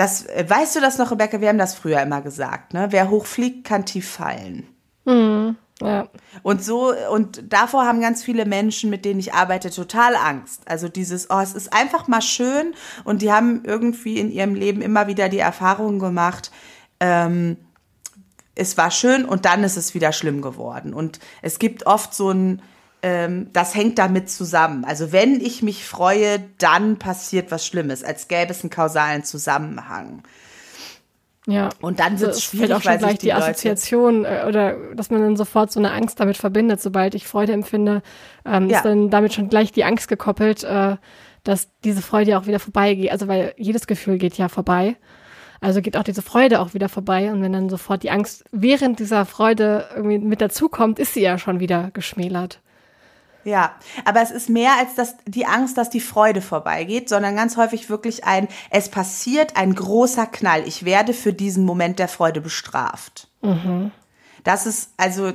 das, 0.00 0.24
äh, 0.24 0.46
weißt 0.48 0.76
du 0.76 0.80
das 0.80 0.96
noch, 0.96 1.10
Rebecca? 1.10 1.42
Wir 1.42 1.50
haben 1.50 1.58
das 1.58 1.74
früher 1.74 2.00
immer 2.00 2.22
gesagt, 2.22 2.72
ne? 2.72 2.86
Wer 2.88 3.10
hoch 3.10 3.26
fliegt, 3.26 3.66
kann 3.66 3.84
tief 3.84 4.08
fallen. 4.08 4.66
Mhm. 5.04 5.56
Ja. 5.82 6.08
Und 6.42 6.64
so, 6.64 6.94
und 7.10 7.52
davor 7.52 7.84
haben 7.84 8.00
ganz 8.00 8.22
viele 8.22 8.46
Menschen, 8.46 8.88
mit 8.88 9.04
denen 9.04 9.20
ich 9.20 9.34
arbeite, 9.34 9.70
total 9.70 10.16
Angst. 10.16 10.62
Also 10.66 10.88
dieses, 10.88 11.28
oh, 11.28 11.40
es 11.40 11.52
ist 11.52 11.74
einfach 11.74 12.08
mal 12.08 12.22
schön 12.22 12.74
und 13.04 13.20
die 13.20 13.30
haben 13.30 13.62
irgendwie 13.64 14.18
in 14.18 14.30
ihrem 14.30 14.54
Leben 14.54 14.80
immer 14.80 15.06
wieder 15.06 15.28
die 15.28 15.38
Erfahrung 15.38 15.98
gemacht, 15.98 16.50
ähm, 16.98 17.58
es 18.54 18.78
war 18.78 18.90
schön 18.90 19.26
und 19.26 19.44
dann 19.44 19.64
ist 19.64 19.76
es 19.76 19.94
wieder 19.94 20.12
schlimm 20.12 20.40
geworden. 20.40 20.94
Und 20.94 21.18
es 21.42 21.58
gibt 21.58 21.84
oft 21.84 22.14
so 22.14 22.30
ein, 22.30 22.62
das 23.02 23.74
hängt 23.74 23.98
damit 23.98 24.30
zusammen. 24.30 24.84
Also 24.84 25.10
wenn 25.12 25.40
ich 25.40 25.62
mich 25.62 25.84
freue, 25.84 26.40
dann 26.58 26.98
passiert 26.98 27.50
was 27.50 27.66
Schlimmes, 27.66 28.04
als 28.04 28.28
gäbe 28.28 28.50
es 28.50 28.62
einen 28.62 28.70
kausalen 28.70 29.24
Zusammenhang. 29.24 30.22
Ja. 31.46 31.70
Und 31.80 32.00
dann 32.00 32.20
wird 32.20 32.32
es 32.32 32.44
schwierig, 32.44 32.74
auch 32.74 32.82
schon 32.82 32.98
gleich 32.98 33.18
die, 33.18 33.26
die 33.26 33.32
Assoziation 33.32 34.24
äh, 34.24 34.44
oder 34.46 34.76
dass 34.94 35.10
man 35.10 35.22
dann 35.22 35.36
sofort 35.36 35.72
so 35.72 35.80
eine 35.80 35.92
Angst 35.92 36.20
damit 36.20 36.36
verbindet, 36.36 36.82
sobald 36.82 37.14
ich 37.14 37.26
Freude 37.26 37.52
empfinde, 37.52 38.02
ähm, 38.44 38.68
ja. 38.68 38.76
ist 38.76 38.84
dann 38.84 39.10
damit 39.10 39.32
schon 39.32 39.48
gleich 39.48 39.72
die 39.72 39.84
Angst 39.84 40.08
gekoppelt, 40.08 40.62
äh, 40.64 40.96
dass 41.42 41.68
diese 41.82 42.02
Freude 42.02 42.38
auch 42.38 42.46
wieder 42.46 42.60
vorbeigeht. 42.60 43.10
Also 43.10 43.26
weil 43.26 43.54
jedes 43.56 43.86
Gefühl 43.86 44.18
geht 44.18 44.34
ja 44.34 44.48
vorbei. 44.48 44.96
Also 45.62 45.80
geht 45.82 45.96
auch 45.96 46.04
diese 46.04 46.22
Freude 46.22 46.60
auch 46.60 46.74
wieder 46.74 46.88
vorbei. 46.88 47.32
Und 47.32 47.42
wenn 47.42 47.52
dann 47.52 47.68
sofort 47.68 48.02
die 48.02 48.10
Angst 48.10 48.44
während 48.52 48.98
dieser 48.98 49.24
Freude 49.24 49.86
irgendwie 49.94 50.18
mit 50.18 50.40
dazukommt, 50.40 50.98
ist 50.98 51.14
sie 51.14 51.22
ja 51.22 51.38
schon 51.38 51.60
wieder 51.60 51.90
geschmälert. 51.92 52.60
Ja, 53.44 53.74
aber 54.04 54.20
es 54.22 54.30
ist 54.30 54.48
mehr 54.48 54.72
als 54.78 54.94
das, 54.94 55.16
die 55.26 55.46
Angst, 55.46 55.78
dass 55.78 55.90
die 55.90 56.00
Freude 56.00 56.42
vorbeigeht, 56.42 57.08
sondern 57.08 57.36
ganz 57.36 57.56
häufig 57.56 57.88
wirklich 57.88 58.24
ein, 58.24 58.48
es 58.70 58.88
passiert 58.88 59.56
ein 59.56 59.74
großer 59.74 60.26
Knall. 60.26 60.66
Ich 60.66 60.84
werde 60.84 61.14
für 61.14 61.32
diesen 61.32 61.64
Moment 61.64 61.98
der 61.98 62.08
Freude 62.08 62.40
bestraft. 62.40 63.28
Mhm. 63.42 63.92
Das 64.44 64.66
ist 64.66 64.90
also, 64.96 65.32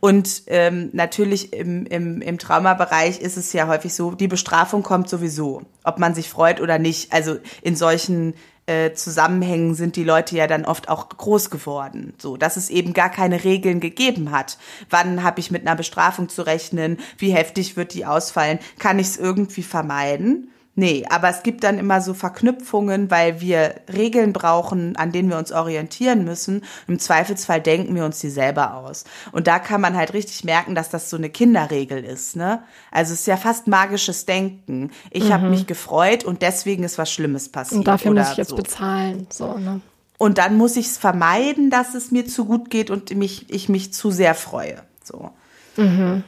und 0.00 0.42
ähm, 0.46 0.90
natürlich 0.92 1.52
im, 1.52 1.86
im, 1.86 2.20
im 2.20 2.38
Traumabereich 2.38 3.20
ist 3.20 3.36
es 3.36 3.52
ja 3.52 3.66
häufig 3.66 3.94
so, 3.94 4.12
die 4.12 4.28
Bestrafung 4.28 4.82
kommt 4.82 5.08
sowieso, 5.08 5.62
ob 5.84 5.98
man 5.98 6.14
sich 6.14 6.28
freut 6.28 6.60
oder 6.60 6.78
nicht. 6.78 7.12
Also 7.12 7.38
in 7.62 7.76
solchen 7.76 8.34
äh, 8.66 8.92
Zusammenhängen 8.92 9.74
sind 9.74 9.96
die 9.96 10.04
Leute 10.04 10.36
ja 10.36 10.46
dann 10.46 10.64
oft 10.64 10.88
auch 10.88 11.08
groß 11.08 11.50
geworden, 11.50 12.14
so 12.18 12.36
dass 12.36 12.56
es 12.56 12.70
eben 12.70 12.92
gar 12.92 13.10
keine 13.10 13.44
Regeln 13.44 13.80
gegeben 13.80 14.30
hat. 14.30 14.58
Wann 14.88 15.22
habe 15.22 15.40
ich 15.40 15.50
mit 15.50 15.66
einer 15.66 15.76
Bestrafung 15.76 16.28
zu 16.28 16.42
rechnen? 16.42 16.98
Wie 17.18 17.32
heftig 17.32 17.76
wird 17.76 17.94
die 17.94 18.06
ausfallen? 18.06 18.58
Kann 18.78 18.98
ich 18.98 19.08
es 19.08 19.16
irgendwie 19.16 19.62
vermeiden? 19.62 20.50
Nee, 20.76 21.04
aber 21.10 21.28
es 21.28 21.42
gibt 21.42 21.64
dann 21.64 21.78
immer 21.78 22.00
so 22.00 22.14
Verknüpfungen, 22.14 23.10
weil 23.10 23.40
wir 23.40 23.74
Regeln 23.92 24.32
brauchen, 24.32 24.96
an 24.96 25.10
denen 25.10 25.28
wir 25.28 25.36
uns 25.36 25.50
orientieren 25.50 26.24
müssen. 26.24 26.62
Im 26.86 26.98
Zweifelsfall 26.98 27.60
denken 27.60 27.94
wir 27.94 28.04
uns 28.04 28.20
die 28.20 28.30
selber 28.30 28.74
aus. 28.74 29.04
Und 29.32 29.46
da 29.46 29.58
kann 29.58 29.80
man 29.80 29.96
halt 29.96 30.14
richtig 30.14 30.44
merken, 30.44 30.74
dass 30.74 30.88
das 30.88 31.10
so 31.10 31.16
eine 31.16 31.28
Kinderregel 31.28 32.04
ist. 32.04 32.36
Ne? 32.36 32.62
Also 32.92 33.12
es 33.12 33.20
ist 33.20 33.26
ja 33.26 33.36
fast 33.36 33.66
magisches 33.66 34.26
Denken. 34.26 34.90
Ich 35.10 35.24
mhm. 35.24 35.32
habe 35.32 35.50
mich 35.50 35.66
gefreut 35.66 36.24
und 36.24 36.40
deswegen 36.40 36.84
ist 36.84 36.98
was 36.98 37.12
Schlimmes 37.12 37.48
passiert. 37.48 37.80
Und 37.80 37.88
dafür 37.88 38.14
muss 38.14 38.30
ich 38.30 38.36
jetzt 38.36 38.50
so. 38.50 38.56
bezahlen. 38.56 39.26
So, 39.30 39.58
ne? 39.58 39.80
Und 40.18 40.38
dann 40.38 40.56
muss 40.56 40.76
ich 40.76 40.86
es 40.86 40.98
vermeiden, 40.98 41.70
dass 41.70 41.94
es 41.94 42.10
mir 42.10 42.26
zu 42.26 42.44
gut 42.44 42.70
geht 42.70 42.90
und 42.90 43.14
mich, 43.16 43.50
ich 43.50 43.68
mich 43.68 43.92
zu 43.92 44.10
sehr 44.10 44.34
freue. 44.34 44.82
So. 45.02 45.30
Mhm. 45.76 46.24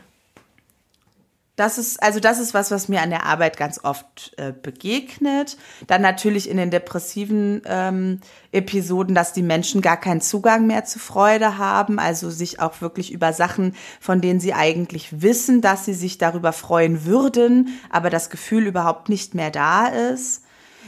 Das 1.63 1.79
ist, 1.79 2.03
also 2.03 2.19
das 2.19 2.41
ist 2.41 2.55
was, 2.55 2.73
was 2.73 2.89
mir 2.89 3.03
an 3.03 3.11
der 3.11 3.25
Arbeit 3.25 3.57
ganz 3.57 3.79
oft 3.85 4.33
äh, 4.37 4.53
begegnet. 4.53 5.57
Dann 5.87 6.03
natürlich 6.03 6.51
in 6.51 6.57
den 6.57 6.73
depressiven 6.73 7.63
ähm, 7.67 8.21
Episoden, 8.51 9.15
dass 9.15 9.33
die 9.33 9.45
Menschen 9.45 9.81
gar 9.81 9.97
keinen 9.97 10.21
Zugang 10.21 10.67
mehr 10.67 10.85
zu 10.85 10.99
Freude 10.99 11.59
haben, 11.59 12.01
also 12.01 12.31
sich 12.31 12.59
auch 12.59 12.81
wirklich 12.81 13.13
über 13.13 13.33
Sachen, 13.33 13.77
von 14.01 14.21
denen 14.21 14.41
sie 14.41 14.55
eigentlich 14.55 15.23
wissen, 15.23 15.61
dass 15.61 15.85
sie 15.85 15.95
sich 15.95 16.19
darüber 16.19 16.53
freuen 16.53 17.05
würden, 17.05 17.69
aber 17.91 18.11
das 18.11 18.29
Gefühl 18.29 18.67
überhaupt 18.67 19.09
nicht 19.09 19.37
mehr 19.37 19.53
da 19.53 19.87
ist. 19.87 20.43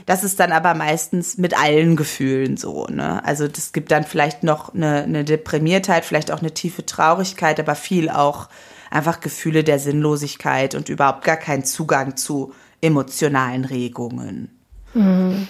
Das 0.06 0.24
ist 0.24 0.40
dann 0.40 0.50
aber 0.50 0.74
meistens 0.74 1.38
mit 1.38 1.56
allen 1.56 1.94
Gefühlen 1.94 2.56
so, 2.56 2.88
ne? 2.88 3.24
Also 3.24 3.46
das 3.46 3.72
gibt 3.72 3.92
dann 3.92 4.02
vielleicht 4.02 4.42
noch 4.42 4.74
eine, 4.74 5.04
eine 5.04 5.22
Deprimiertheit, 5.22 6.04
vielleicht 6.04 6.32
auch 6.32 6.40
eine 6.40 6.52
tiefe 6.52 6.84
Traurigkeit, 6.84 7.60
aber 7.60 7.76
viel 7.76 8.10
auch 8.10 8.48
einfach 8.94 9.20
Gefühle 9.20 9.64
der 9.64 9.80
Sinnlosigkeit 9.80 10.74
und 10.76 10.88
überhaupt 10.88 11.24
gar 11.24 11.36
keinen 11.36 11.64
Zugang 11.64 12.16
zu 12.16 12.54
emotionalen 12.80 13.64
Regungen. 13.64 14.56
Mhm. 14.94 15.48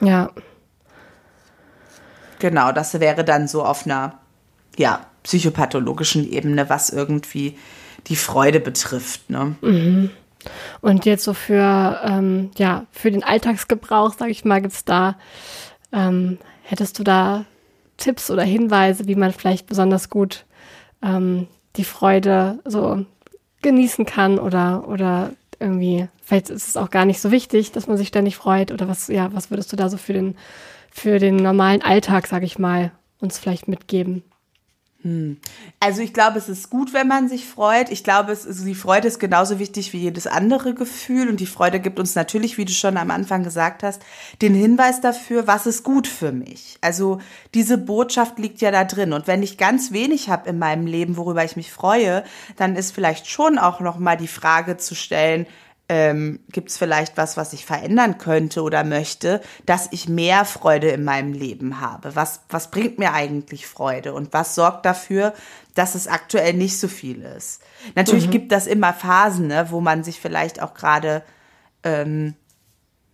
Ja. 0.00 0.32
Genau, 2.40 2.72
das 2.72 2.98
wäre 2.98 3.24
dann 3.24 3.46
so 3.46 3.64
auf 3.64 3.86
einer 3.86 4.18
ja, 4.76 5.06
psychopathologischen 5.22 6.28
Ebene, 6.28 6.68
was 6.68 6.90
irgendwie 6.90 7.56
die 8.08 8.16
Freude 8.16 8.58
betrifft. 8.58 9.30
Ne? 9.30 9.54
Mhm. 9.60 10.10
Und 10.80 11.04
jetzt 11.04 11.22
so 11.22 11.34
für, 11.34 12.00
ähm, 12.04 12.50
ja, 12.58 12.84
für 12.90 13.12
den 13.12 13.22
Alltagsgebrauch, 13.22 14.12
sage 14.18 14.32
ich 14.32 14.44
mal, 14.44 14.60
gibt 14.60 14.74
es 14.74 14.84
da, 14.84 15.16
ähm, 15.92 16.38
hättest 16.62 16.98
du 16.98 17.04
da 17.04 17.44
Tipps 17.96 18.28
oder 18.28 18.42
Hinweise, 18.42 19.06
wie 19.06 19.14
man 19.14 19.32
vielleicht 19.32 19.66
besonders 19.66 20.10
gut 20.10 20.44
ähm, 21.00 21.46
die 21.76 21.84
Freude 21.84 22.60
so 22.64 23.04
genießen 23.62 24.04
kann 24.04 24.38
oder, 24.38 24.88
oder 24.88 25.30
irgendwie, 25.58 26.08
vielleicht 26.22 26.50
ist 26.50 26.68
es 26.68 26.76
auch 26.76 26.90
gar 26.90 27.04
nicht 27.04 27.20
so 27.20 27.30
wichtig, 27.30 27.72
dass 27.72 27.86
man 27.86 27.96
sich 27.96 28.08
ständig 28.08 28.36
freut 28.36 28.70
oder 28.72 28.88
was, 28.88 29.08
ja, 29.08 29.32
was 29.32 29.50
würdest 29.50 29.72
du 29.72 29.76
da 29.76 29.88
so 29.88 29.96
für 29.96 30.12
den, 30.12 30.36
für 30.90 31.18
den 31.18 31.36
normalen 31.36 31.82
Alltag, 31.82 32.26
sag 32.26 32.42
ich 32.42 32.58
mal, 32.58 32.92
uns 33.20 33.38
vielleicht 33.38 33.68
mitgeben? 33.68 34.22
Hm. 35.04 35.36
Also 35.80 36.00
ich 36.00 36.14
glaube, 36.14 36.38
es 36.38 36.48
ist 36.48 36.70
gut, 36.70 36.94
wenn 36.94 37.06
man 37.06 37.28
sich 37.28 37.46
freut. 37.46 37.90
Ich 37.90 38.04
glaube, 38.04 38.32
es 38.32 38.46
ist, 38.46 38.64
die 38.64 38.74
Freude 38.74 39.06
ist 39.06 39.20
genauso 39.20 39.58
wichtig 39.58 39.92
wie 39.92 39.98
jedes 39.98 40.26
andere 40.26 40.72
Gefühl. 40.72 41.28
Und 41.28 41.40
die 41.40 41.46
Freude 41.46 41.78
gibt 41.78 42.00
uns 42.00 42.14
natürlich, 42.14 42.56
wie 42.56 42.64
du 42.64 42.72
schon 42.72 42.96
am 42.96 43.10
Anfang 43.10 43.44
gesagt 43.44 43.82
hast, 43.82 44.02
den 44.40 44.54
Hinweis 44.54 45.02
dafür, 45.02 45.46
was 45.46 45.66
ist 45.66 45.84
gut 45.84 46.06
für 46.06 46.32
mich. 46.32 46.78
Also 46.80 47.20
diese 47.52 47.76
Botschaft 47.76 48.38
liegt 48.38 48.62
ja 48.62 48.70
da 48.70 48.84
drin. 48.84 49.12
Und 49.12 49.26
wenn 49.26 49.42
ich 49.42 49.58
ganz 49.58 49.92
wenig 49.92 50.30
habe 50.30 50.48
in 50.48 50.58
meinem 50.58 50.86
Leben, 50.86 51.18
worüber 51.18 51.44
ich 51.44 51.56
mich 51.56 51.70
freue, 51.70 52.24
dann 52.56 52.74
ist 52.74 52.94
vielleicht 52.94 53.28
schon 53.28 53.58
auch 53.58 53.80
noch 53.80 53.98
mal 53.98 54.16
die 54.16 54.26
Frage 54.26 54.78
zu 54.78 54.94
stellen, 54.94 55.46
ähm, 55.88 56.40
gibt 56.50 56.70
es 56.70 56.78
vielleicht 56.78 57.16
was, 57.16 57.36
was 57.36 57.52
ich 57.52 57.66
verändern 57.66 58.16
könnte 58.16 58.62
oder 58.62 58.84
möchte, 58.84 59.42
dass 59.66 59.88
ich 59.90 60.08
mehr 60.08 60.44
Freude 60.44 60.88
in 60.88 61.04
meinem 61.04 61.32
Leben 61.32 61.80
habe? 61.80 62.16
Was, 62.16 62.40
was 62.48 62.70
bringt 62.70 62.98
mir 62.98 63.12
eigentlich 63.12 63.66
Freude 63.66 64.14
und 64.14 64.32
was 64.32 64.54
sorgt 64.54 64.86
dafür, 64.86 65.34
dass 65.74 65.94
es 65.94 66.08
aktuell 66.08 66.54
nicht 66.54 66.78
so 66.78 66.88
viel 66.88 67.22
ist? 67.22 67.60
Natürlich 67.94 68.28
mhm. 68.28 68.32
gibt 68.32 68.52
das 68.52 68.66
immer 68.66 68.94
Phasen, 68.94 69.48
ne, 69.48 69.66
wo 69.70 69.80
man 69.80 70.04
sich 70.04 70.20
vielleicht 70.20 70.62
auch 70.62 70.72
gerade 70.72 71.22
ähm, 71.82 72.34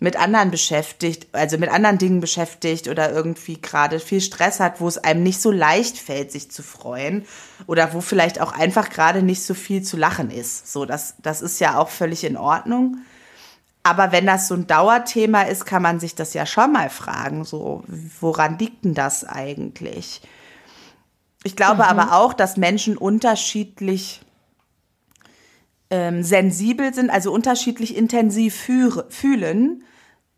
mit 0.00 0.16
anderen 0.18 0.50
beschäftigt, 0.50 1.28
also 1.32 1.58
mit 1.58 1.70
anderen 1.70 1.98
Dingen 1.98 2.20
beschäftigt 2.20 2.88
oder 2.88 3.12
irgendwie 3.12 3.60
gerade 3.60 4.00
viel 4.00 4.22
Stress 4.22 4.58
hat, 4.58 4.80
wo 4.80 4.88
es 4.88 4.98
einem 4.98 5.22
nicht 5.22 5.40
so 5.40 5.50
leicht 5.50 5.98
fällt, 5.98 6.32
sich 6.32 6.50
zu 6.50 6.62
freuen 6.62 7.26
oder 7.66 7.92
wo 7.92 8.00
vielleicht 8.00 8.40
auch 8.40 8.52
einfach 8.52 8.88
gerade 8.88 9.22
nicht 9.22 9.42
so 9.42 9.52
viel 9.52 9.82
zu 9.82 9.98
lachen 9.98 10.30
ist. 10.30 10.72
So, 10.72 10.86
das, 10.86 11.14
das 11.22 11.42
ist 11.42 11.60
ja 11.60 11.78
auch 11.78 11.90
völlig 11.90 12.24
in 12.24 12.38
Ordnung. 12.38 12.96
Aber 13.82 14.10
wenn 14.12 14.26
das 14.26 14.48
so 14.48 14.54
ein 14.54 14.66
Dauerthema 14.66 15.42
ist, 15.42 15.66
kann 15.66 15.82
man 15.82 16.00
sich 16.00 16.14
das 16.14 16.34
ja 16.34 16.46
schon 16.46 16.72
mal 16.72 16.90
fragen, 16.90 17.44
so, 17.44 17.84
woran 18.20 18.58
liegt 18.58 18.84
denn 18.84 18.94
das 18.94 19.24
eigentlich? 19.24 20.22
Ich 21.44 21.56
glaube 21.56 21.82
mhm. 21.82 21.88
aber 21.88 22.16
auch, 22.16 22.32
dass 22.32 22.56
Menschen 22.56 22.96
unterschiedlich 22.96 24.20
ähm, 25.90 26.22
sensibel 26.22 26.94
sind, 26.94 27.10
also 27.10 27.32
unterschiedlich 27.32 27.96
intensiv 27.96 28.54
fühlen 29.08 29.84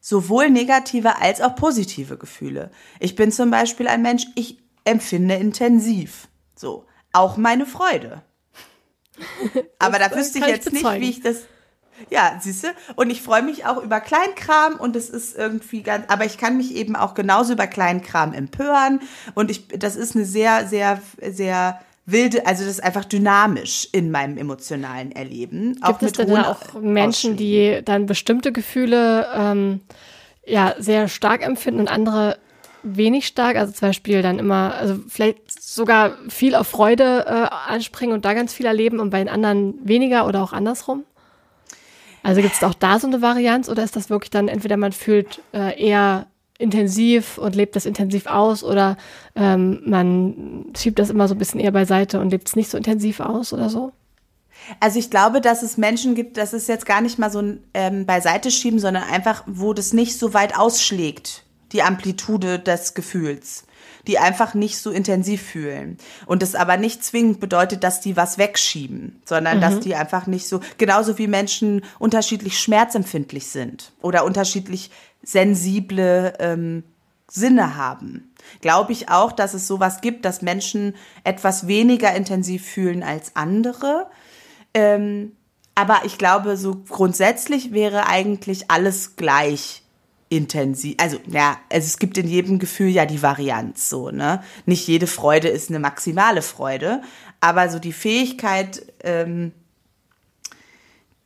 sowohl 0.02 0.50
negative 0.50 1.22
als 1.22 1.40
auch 1.40 1.54
positive 1.54 2.18
Gefühle. 2.18 2.70
Ich 2.98 3.14
bin 3.14 3.32
zum 3.32 3.50
Beispiel 3.50 3.86
ein 3.86 4.02
Mensch, 4.02 4.26
ich 4.34 4.58
empfinde 4.84 5.36
intensiv. 5.36 6.28
So. 6.56 6.84
Auch 7.12 7.36
meine 7.36 7.66
Freude. 7.66 8.22
Aber 9.78 9.98
da 9.98 10.14
wüsste 10.14 10.40
ich 10.40 10.46
jetzt 10.46 10.72
nicht, 10.72 10.84
wie 10.84 11.10
ich 11.10 11.20
das. 11.20 11.42
Ja, 12.10 12.38
siehst 12.40 12.64
du? 12.64 12.68
Und 12.96 13.10
ich 13.10 13.22
freue 13.22 13.42
mich 13.42 13.64
auch 13.64 13.80
über 13.80 14.00
Kleinkram 14.00 14.74
und 14.74 14.96
es 14.96 15.08
ist 15.08 15.36
irgendwie 15.36 15.82
ganz, 15.82 16.06
aber 16.08 16.24
ich 16.24 16.36
kann 16.36 16.56
mich 16.56 16.74
eben 16.74 16.96
auch 16.96 17.14
genauso 17.14 17.52
über 17.52 17.68
Kleinkram 17.68 18.32
empören 18.32 19.00
und 19.34 19.52
ich, 19.52 19.68
das 19.68 19.94
ist 19.94 20.16
eine 20.16 20.24
sehr, 20.24 20.66
sehr, 20.66 21.00
sehr 21.20 21.80
wilde, 22.06 22.46
also 22.46 22.64
das 22.64 22.74
ist 22.74 22.84
einfach 22.84 23.04
dynamisch 23.04 23.88
in 23.92 24.10
meinem 24.10 24.36
emotionalen 24.36 25.12
Erleben. 25.12 25.74
Gibt 25.74 25.84
auch 25.84 26.02
es 26.02 26.12
denn 26.12 26.28
dann 26.28 26.44
auch 26.44 26.74
Menschen, 26.80 27.36
die 27.36 27.80
dann 27.84 28.06
bestimmte 28.06 28.52
Gefühle 28.52 29.26
ähm, 29.34 29.80
ja 30.46 30.74
sehr 30.78 31.08
stark 31.08 31.42
empfinden 31.42 31.80
und 31.80 31.88
andere 31.88 32.38
wenig 32.82 33.26
stark, 33.26 33.56
also 33.56 33.72
zum 33.72 33.88
Beispiel 33.88 34.22
dann 34.22 34.38
immer, 34.38 34.74
also 34.74 34.98
vielleicht 35.08 35.62
sogar 35.62 36.16
viel 36.28 36.54
auf 36.54 36.66
Freude 36.66 37.24
äh, 37.26 37.70
anspringen 37.70 38.14
und 38.14 38.24
da 38.24 38.34
ganz 38.34 38.52
viel 38.52 38.66
erleben 38.66 38.98
und 38.98 39.10
bei 39.10 39.18
den 39.18 39.28
anderen 39.28 39.74
weniger 39.84 40.26
oder 40.26 40.42
auch 40.42 40.52
andersrum? 40.52 41.04
Also 42.24 42.40
gibt 42.40 42.54
es 42.54 42.62
auch 42.62 42.74
da 42.74 42.98
so 42.98 43.06
eine 43.06 43.22
Varianz 43.22 43.68
oder 43.68 43.82
ist 43.82 43.96
das 43.96 44.10
wirklich 44.10 44.30
dann 44.30 44.48
entweder 44.48 44.76
man 44.76 44.92
fühlt 44.92 45.40
äh, 45.52 45.80
eher 45.80 46.26
intensiv 46.62 47.38
und 47.38 47.54
lebt 47.54 47.76
das 47.76 47.86
intensiv 47.86 48.26
aus 48.26 48.64
oder 48.64 48.96
ähm, 49.34 49.80
man 49.84 50.66
schiebt 50.76 50.98
das 50.98 51.10
immer 51.10 51.28
so 51.28 51.34
ein 51.34 51.38
bisschen 51.38 51.60
eher 51.60 51.72
beiseite 51.72 52.20
und 52.20 52.30
lebt 52.30 52.48
es 52.48 52.56
nicht 52.56 52.70
so 52.70 52.76
intensiv 52.76 53.20
aus 53.20 53.52
oder 53.52 53.68
so? 53.68 53.92
Also 54.80 54.98
ich 54.98 55.10
glaube, 55.10 55.40
dass 55.40 55.62
es 55.62 55.76
Menschen 55.76 56.14
gibt, 56.14 56.36
das 56.36 56.52
ist 56.52 56.68
jetzt 56.68 56.86
gar 56.86 57.00
nicht 57.00 57.18
mal 57.18 57.30
so 57.30 57.40
ein 57.40 57.64
ähm, 57.74 58.06
beiseite 58.06 58.50
schieben, 58.50 58.78
sondern 58.78 59.02
einfach, 59.02 59.42
wo 59.46 59.72
das 59.72 59.92
nicht 59.92 60.18
so 60.18 60.34
weit 60.34 60.56
ausschlägt, 60.56 61.42
die 61.72 61.82
Amplitude 61.82 62.58
des 62.58 62.94
Gefühls 62.94 63.64
die 64.06 64.18
einfach 64.18 64.54
nicht 64.54 64.78
so 64.78 64.90
intensiv 64.90 65.42
fühlen. 65.42 65.96
Und 66.26 66.42
das 66.42 66.54
aber 66.54 66.76
nicht 66.76 67.04
zwingend 67.04 67.40
bedeutet, 67.40 67.84
dass 67.84 68.00
die 68.00 68.16
was 68.16 68.38
wegschieben, 68.38 69.20
sondern 69.24 69.58
mhm. 69.58 69.60
dass 69.60 69.80
die 69.80 69.94
einfach 69.94 70.26
nicht 70.26 70.48
so, 70.48 70.60
genauso 70.78 71.18
wie 71.18 71.28
Menschen 71.28 71.82
unterschiedlich 71.98 72.58
schmerzempfindlich 72.58 73.46
sind 73.46 73.92
oder 74.00 74.24
unterschiedlich 74.24 74.90
sensible 75.22 76.34
ähm, 76.38 76.84
Sinne 77.30 77.76
haben. 77.76 78.32
Glaube 78.60 78.92
ich 78.92 79.08
auch, 79.08 79.32
dass 79.32 79.54
es 79.54 79.66
sowas 79.66 80.00
gibt, 80.00 80.24
dass 80.24 80.42
Menschen 80.42 80.94
etwas 81.24 81.66
weniger 81.66 82.14
intensiv 82.14 82.66
fühlen 82.66 83.02
als 83.02 83.36
andere. 83.36 84.08
Ähm, 84.74 85.32
aber 85.74 86.02
ich 86.04 86.18
glaube, 86.18 86.56
so 86.56 86.82
grundsätzlich 86.88 87.72
wäre 87.72 88.06
eigentlich 88.06 88.70
alles 88.70 89.16
gleich 89.16 89.82
intensiv. 90.28 90.96
Also, 90.98 91.18
ja, 91.26 91.58
also 91.70 91.86
es 91.86 91.98
gibt 91.98 92.18
in 92.18 92.26
jedem 92.26 92.58
Gefühl 92.58 92.88
ja 92.88 93.06
die 93.06 93.22
Varianz 93.22 93.88
so, 93.88 94.10
ne? 94.10 94.42
Nicht 94.66 94.86
jede 94.86 95.06
Freude 95.06 95.48
ist 95.48 95.70
eine 95.70 95.78
maximale 95.78 96.42
Freude, 96.42 97.02
aber 97.40 97.68
so 97.68 97.78
die 97.78 97.92
Fähigkeit, 97.92 98.82
ähm, 99.04 99.52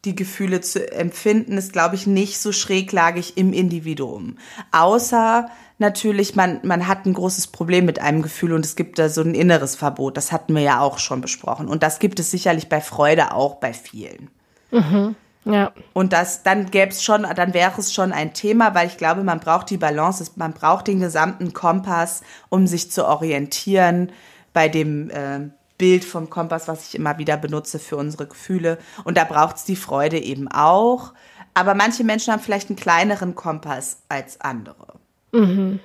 die 0.06 0.16
Gefühle 0.16 0.60
zu 0.60 0.90
empfinden, 0.90 1.58
ist, 1.58 1.72
glaube 1.72 1.96
ich, 1.96 2.06
nicht 2.06 2.38
so 2.38 2.52
schräglagig 2.52 3.36
im 3.36 3.52
Individuum. 3.52 4.38
Außer 4.72 5.50
natürlich, 5.78 6.34
man, 6.36 6.60
man 6.62 6.86
hat 6.86 7.04
ein 7.04 7.12
großes 7.12 7.48
Problem 7.48 7.84
mit 7.84 8.00
einem 8.00 8.22
Gefühl 8.22 8.52
und 8.52 8.64
es 8.64 8.76
gibt 8.76 8.98
da 8.98 9.08
so 9.08 9.20
ein 9.20 9.34
inneres 9.34 9.76
Verbot. 9.76 10.16
Das 10.16 10.32
hatten 10.32 10.54
wir 10.54 10.62
ja 10.62 10.80
auch 10.80 10.98
schon 10.98 11.20
besprochen. 11.20 11.68
Und 11.68 11.82
das 11.82 11.98
gibt 11.98 12.18
es 12.20 12.30
sicherlich 12.30 12.68
bei 12.68 12.80
Freude 12.80 13.32
auch 13.32 13.56
bei 13.56 13.72
vielen. 13.72 14.30
Mhm. 14.70 15.16
Ja. 15.44 15.72
Und 15.92 16.12
das, 16.12 16.42
dann 16.42 16.70
gäbe 16.70 16.90
es 16.90 17.04
schon, 17.04 17.22
dann 17.22 17.54
wäre 17.54 17.78
es 17.78 17.94
schon 17.94 18.12
ein 18.12 18.34
Thema, 18.34 18.74
weil 18.74 18.88
ich 18.88 18.96
glaube, 18.96 19.22
man 19.22 19.38
braucht 19.38 19.70
die 19.70 19.76
Balance, 19.76 20.28
man 20.36 20.52
braucht 20.52 20.88
den 20.88 20.98
gesamten 20.98 21.52
Kompass, 21.52 22.22
um 22.48 22.66
sich 22.66 22.90
zu 22.90 23.06
orientieren 23.06 24.10
bei 24.52 24.68
dem 24.68 25.10
äh, 25.10 25.50
Bild 25.78 26.04
vom 26.04 26.30
Kompass, 26.30 26.68
was 26.68 26.88
ich 26.88 26.94
immer 26.94 27.18
wieder 27.18 27.36
benutze 27.36 27.78
für 27.78 27.96
unsere 27.96 28.26
Gefühle. 28.26 28.78
Und 29.04 29.16
da 29.16 29.24
braucht 29.24 29.56
es 29.56 29.64
die 29.64 29.76
Freude 29.76 30.18
eben 30.18 30.48
auch. 30.48 31.12
Aber 31.54 31.74
manche 31.74 32.04
Menschen 32.04 32.32
haben 32.32 32.40
vielleicht 32.40 32.68
einen 32.68 32.76
kleineren 32.76 33.34
Kompass 33.34 33.98
als 34.08 34.40
andere. 34.40 34.94
Mhm. 35.32 35.80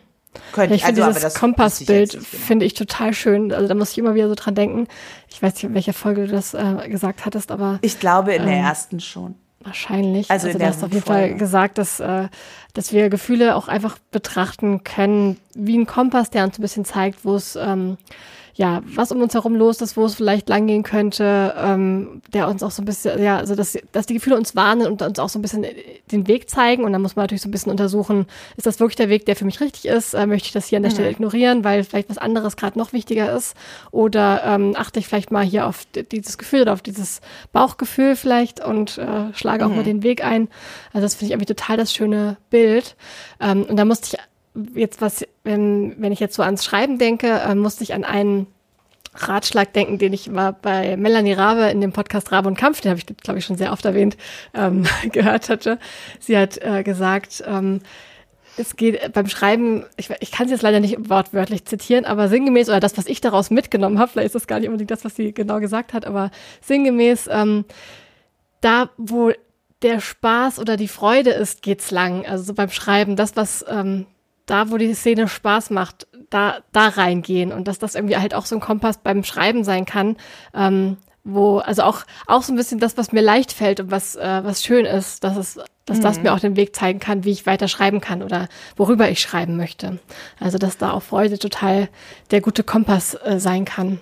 Könnte 0.54 0.76
ich, 0.76 0.86
also, 0.86 1.04
finde 1.04 1.20
dieses 1.20 1.34
Kompassbild 1.34 2.12
genau. 2.12 2.24
finde 2.24 2.66
ich 2.66 2.74
total 2.74 3.14
schön. 3.14 3.52
Also 3.52 3.68
da 3.68 3.76
muss 3.76 3.92
ich 3.92 3.98
immer 3.98 4.16
wieder 4.16 4.30
so 4.30 4.36
dran 4.36 4.56
denken. 4.56 4.88
Ich 5.30 5.42
weiß 5.42 5.56
nicht, 5.56 5.66
in 5.66 5.74
welcher 5.74 5.94
Folge 5.94 6.26
du 6.26 6.32
das 6.32 6.54
äh, 6.54 6.88
gesagt 6.88 7.26
hattest, 7.26 7.52
aber 7.52 7.80
ich 7.82 8.00
glaube 8.00 8.34
in 8.34 8.44
ähm, 8.44 8.48
der 8.48 8.58
ersten 8.58 9.00
schon. 9.02 9.36
Wahrscheinlich. 9.64 10.32
Also, 10.32 10.48
also 10.48 10.60
du 10.60 10.66
hast 10.66 10.84
auf 10.84 10.92
jeden 10.92 11.06
Fall 11.06 11.36
gesagt, 11.36 11.78
dass, 11.78 12.00
äh, 12.00 12.30
dass 12.74 12.94
wir 12.94 13.10
Gefühle 13.10 13.56
auch 13.56 13.68
einfach 13.68 13.98
betrachten 14.12 14.84
können 14.84 15.38
wie 15.54 15.78
ein 15.78 15.86
Kompass, 15.86 16.32
der 16.32 16.46
uns 16.46 16.58
ein 16.58 16.62
bisschen 16.62 16.86
zeigt, 16.86 17.26
wo 17.26 17.36
es 17.36 17.56
ähm, 17.56 17.98
ja, 18.62 18.84
was 18.94 19.12
um 19.12 19.20
uns 19.24 19.34
herum 19.34 19.56
los 19.56 19.82
ist, 19.82 19.98
wo 19.98 20.06
es 20.06 20.14
vielleicht 20.14 20.48
langgehen 20.48 20.84
könnte, 20.84 21.56
ähm, 21.58 22.22
der 22.32 22.48
uns 22.48 22.62
auch 22.62 22.70
so 22.70 22.84
ein 22.84 22.86
bisschen, 22.86 23.20
ja, 23.20 23.38
also 23.38 23.56
dass, 23.56 23.76
dass 23.92 24.06
die 24.06 24.14
Gefühle 24.14 24.38
uns 24.38 24.56
warnen 24.56 24.86
und 24.86 25.02
uns 25.02 25.18
auch 25.18 25.30
so 25.30 25.40
ein 25.40 25.42
bisschen 25.42 25.66
den 26.12 26.28
Weg 26.28 26.48
zeigen. 26.48 26.84
Und 26.84 26.94
dann 26.94 27.02
muss 27.02 27.16
man 27.16 27.24
natürlich 27.24 27.42
so 27.42 27.50
ein 27.50 27.52
bisschen 27.52 27.72
untersuchen, 27.72 28.28
ist 28.58 28.68
das 28.68 28.80
wirklich 28.80 28.98
der 28.98 29.10
Weg, 29.10 29.26
der 29.26 29.36
für 29.36 29.46
mich 29.46 29.62
richtig 29.62 29.86
ist? 29.86 30.14
Äh, 30.14 30.28
möchte 30.28 30.46
ich 30.46 30.52
das 30.52 30.68
hier 30.68 30.78
an 30.78 30.84
der 30.84 30.92
mhm. 30.92 30.96
Stelle 30.96 31.10
ignorieren, 31.10 31.64
weil 31.64 31.84
vielleicht 31.84 32.12
was 32.12 32.20
anderes 32.20 32.56
gerade 32.56 32.78
noch 32.78 32.94
wichtiger 32.94 33.36
ist? 33.36 33.56
Oder 33.90 34.44
ähm, 34.46 34.76
achte 34.78 35.00
ich 35.00 35.08
vielleicht 35.08 35.32
mal 35.32 35.44
hier 35.44 35.66
auf 35.66 35.88
dieses 36.12 36.38
Gefühl 36.38 36.62
oder 36.62 36.74
auf 36.74 36.84
dieses 36.84 37.20
Bauchgefühl 37.54 38.16
vielleicht 38.16 38.64
und 38.64 39.00
äh, 39.00 39.34
schlage 39.34 39.66
auch 39.66 39.70
mhm. 39.70 39.78
mal 39.78 39.84
den 39.84 40.04
Weg 40.04 40.24
ein. 40.24 40.50
Also 40.94 41.06
das 41.06 41.16
finde 41.16 41.26
ich 41.26 41.32
irgendwie 41.32 41.52
total 41.52 41.78
das 41.78 41.92
schöne 41.92 42.38
Bild. 42.52 42.96
Ähm, 43.40 43.64
und 43.64 43.76
da 43.78 43.86
musste 43.86 44.16
ich 44.16 44.31
jetzt 44.76 45.02
was, 45.02 45.26
wenn, 45.44 45.96
wenn 45.98 46.12
ich 46.12 46.20
jetzt 46.20 46.36
so 46.36 46.44
ans 46.44 46.66
Schreiben 46.66 46.98
denke, 46.98 47.28
äh, 47.28 47.56
musste 47.56 47.84
ich 47.84 47.94
an 47.94 48.04
einen 48.04 48.48
Ratschlag 49.14 49.74
denken, 49.74 49.98
den 49.98 50.14
ich 50.14 50.30
mal 50.30 50.52
bei 50.52 50.96
Melanie 50.96 51.34
Rabe 51.34 51.66
in 51.66 51.82
dem 51.82 51.92
Podcast 51.92 52.32
Rabe 52.32 52.48
und 52.48 52.58
Kampf, 52.58 52.82
den 52.82 52.92
habe 52.92 53.00
ich, 53.00 53.06
glaube 53.18 53.40
ich, 53.40 53.46
schon 53.46 53.58
sehr 53.58 53.74
oft 53.74 53.84
erwähnt, 53.86 54.16
ähm, 54.54 54.86
gehört 55.12 55.50
hatte. 55.50 55.80
Sie 56.20 56.38
hat 56.38 56.58
äh, 56.62 56.84
gesagt, 56.84 57.44
ähm, 57.46 57.82
es 58.58 58.76
geht 58.76 59.14
beim 59.14 59.28
Schreiben, 59.28 59.86
ich, 59.98 60.10
ich 60.20 60.32
kann 60.32 60.46
es 60.46 60.52
jetzt 60.52 60.62
leider 60.62 60.80
nicht 60.80 61.10
wortwörtlich 61.10 61.66
zitieren, 61.66 62.06
aber 62.06 62.28
sinngemäß, 62.28 62.70
oder 62.70 62.80
das, 62.80 62.98
was 62.98 63.08
ich 63.08 63.22
daraus 63.22 63.50
mitgenommen 63.50 64.00
habe, 64.00 64.12
vielleicht 64.12 64.28
ist 64.28 64.36
das 64.36 64.48
gar 64.48 64.60
nicht 64.60 64.68
unbedingt 64.68 64.92
das, 64.92 65.06
was 65.06 65.16
sie 65.16 65.34
genau 65.34 65.60
gesagt 65.60 65.94
hat, 65.94 66.06
aber 66.06 66.32
sinngemäß, 66.62 67.30
ähm, 67.32 67.66
da, 68.62 68.90
wo 68.98 69.32
der 69.82 70.00
Spaß 70.00 70.60
oder 70.60 70.78
die 70.78 70.88
Freude 70.88 71.32
ist, 71.32 71.64
geht's 71.64 71.92
lang. 71.92 72.26
Also 72.26 72.44
so 72.44 72.54
beim 72.54 72.70
Schreiben, 72.70 73.16
das, 73.16 73.36
was 73.36 73.66
ähm, 73.68 74.06
da, 74.52 74.70
wo 74.70 74.78
die 74.78 74.94
Szene 74.94 75.28
Spaß 75.28 75.70
macht, 75.70 76.08
da, 76.30 76.60
da 76.72 76.88
reingehen 76.88 77.52
und 77.52 77.68
dass 77.68 77.80
das 77.80 77.96
irgendwie 77.96 78.18
halt 78.18 78.34
auch 78.34 78.46
so 78.46 78.56
ein 78.56 78.62
Kompass 78.62 78.98
beim 78.98 79.24
Schreiben 79.24 79.64
sein 79.64 79.86
kann, 79.86 80.18
ähm, 80.54 80.98
wo, 81.24 81.60
also 81.60 81.84
auch, 81.84 82.02
auch 82.26 82.42
so 82.42 82.52
ein 82.52 82.56
bisschen 82.56 82.80
das, 82.80 82.98
was 82.98 83.12
mir 83.12 83.22
leicht 83.22 83.54
fällt 83.54 83.80
und 83.80 83.92
was, 83.92 84.16
äh, 84.16 84.42
was 84.44 84.64
schön 84.64 84.86
ist, 84.86 85.24
dass 85.24 85.38
es, 85.38 85.60
dass 85.86 86.00
mhm. 86.00 86.02
das 86.02 86.22
mir 86.22 86.34
auch 86.34 86.40
den 86.40 86.56
Weg 86.56 86.76
zeigen 86.76 87.00
kann, 87.00 87.24
wie 87.24 87.32
ich 87.32 87.46
weiter 87.46 87.68
schreiben 87.68 88.02
kann 88.02 88.24
oder 88.24 88.48
worüber 88.76 89.10
ich 89.10 89.20
schreiben 89.20 89.56
möchte. 89.56 90.00
Also, 90.40 90.58
dass 90.58 90.78
da 90.78 90.92
auch 90.92 91.04
Freude 91.04 91.38
total 91.38 91.90
der 92.32 92.42
gute 92.42 92.64
Kompass 92.64 93.14
äh, 93.14 93.40
sein 93.40 93.66
kann 93.66 94.00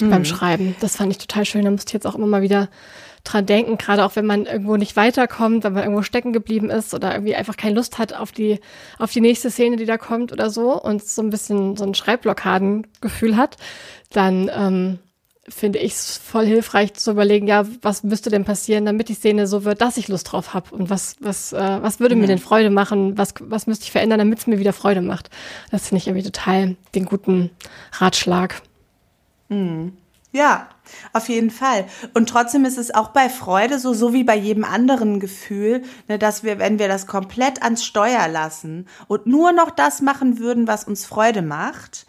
mhm. 0.00 0.10
beim 0.10 0.24
Schreiben. 0.24 0.74
Das 0.80 0.96
fand 0.96 1.12
ich 1.12 1.18
total 1.18 1.44
schön. 1.44 1.64
Da 1.64 1.70
musste 1.70 1.90
ich 1.90 1.94
jetzt 1.94 2.06
auch 2.06 2.16
immer 2.16 2.26
mal 2.26 2.42
wieder 2.42 2.68
dran 3.24 3.46
denken, 3.46 3.78
gerade 3.78 4.04
auch 4.04 4.16
wenn 4.16 4.26
man 4.26 4.46
irgendwo 4.46 4.76
nicht 4.76 4.96
weiterkommt, 4.96 5.64
wenn 5.64 5.72
man 5.72 5.82
irgendwo 5.82 6.02
stecken 6.02 6.32
geblieben 6.32 6.70
ist 6.70 6.94
oder 6.94 7.12
irgendwie 7.12 7.34
einfach 7.34 7.56
keine 7.56 7.74
Lust 7.74 7.98
hat 7.98 8.14
auf 8.14 8.32
die, 8.32 8.60
auf 8.98 9.12
die 9.12 9.20
nächste 9.20 9.50
Szene, 9.50 9.76
die 9.76 9.86
da 9.86 9.98
kommt 9.98 10.32
oder 10.32 10.50
so 10.50 10.80
und 10.80 11.04
so 11.04 11.22
ein 11.22 11.30
bisschen 11.30 11.76
so 11.76 11.84
ein 11.84 11.94
Schreibblockadengefühl 11.94 13.36
hat, 13.36 13.56
dann 14.10 14.50
ähm, 14.54 14.98
finde 15.48 15.78
ich 15.78 15.92
es 15.92 16.16
voll 16.16 16.46
hilfreich 16.46 16.94
zu 16.94 17.10
überlegen, 17.10 17.46
ja, 17.46 17.66
was 17.82 18.02
müsste 18.02 18.30
denn 18.30 18.44
passieren, 18.44 18.84
damit 18.84 19.08
die 19.08 19.14
Szene 19.14 19.46
so 19.46 19.64
wird, 19.64 19.80
dass 19.80 19.96
ich 19.96 20.08
Lust 20.08 20.30
drauf 20.30 20.54
habe 20.54 20.74
und 20.74 20.90
was, 20.90 21.16
was, 21.20 21.52
äh, 21.52 21.82
was 21.82 22.00
würde 22.00 22.14
mhm. 22.14 22.22
mir 22.22 22.26
denn 22.26 22.38
Freude 22.38 22.70
machen, 22.70 23.16
was, 23.16 23.34
was 23.40 23.66
müsste 23.66 23.84
ich 23.84 23.92
verändern, 23.92 24.18
damit 24.18 24.40
es 24.40 24.46
mir 24.46 24.58
wieder 24.58 24.72
Freude 24.72 25.00
macht. 25.00 25.30
Das 25.70 25.88
finde 25.88 25.98
ich 25.98 26.08
irgendwie 26.08 26.24
total 26.24 26.76
den 26.94 27.04
guten 27.04 27.50
Ratschlag. 27.92 28.62
Mhm. 29.48 29.96
Ja, 30.32 30.68
auf 31.12 31.28
jeden 31.28 31.50
Fall. 31.50 31.86
Und 32.14 32.28
trotzdem 32.28 32.64
ist 32.64 32.78
es 32.78 32.94
auch 32.94 33.08
bei 33.08 33.28
Freude 33.28 33.78
so, 33.78 33.94
so 33.94 34.12
wie 34.12 34.24
bei 34.24 34.36
jedem 34.36 34.64
anderen 34.64 35.20
Gefühl, 35.20 35.82
ne, 36.08 36.18
dass 36.18 36.42
wir, 36.42 36.58
wenn 36.58 36.78
wir 36.78 36.88
das 36.88 37.06
komplett 37.06 37.62
ans 37.62 37.84
Steuer 37.84 38.28
lassen 38.28 38.86
und 39.06 39.26
nur 39.26 39.52
noch 39.52 39.70
das 39.70 40.00
machen 40.00 40.38
würden, 40.38 40.66
was 40.66 40.84
uns 40.84 41.06
Freude 41.06 41.42
macht, 41.42 42.06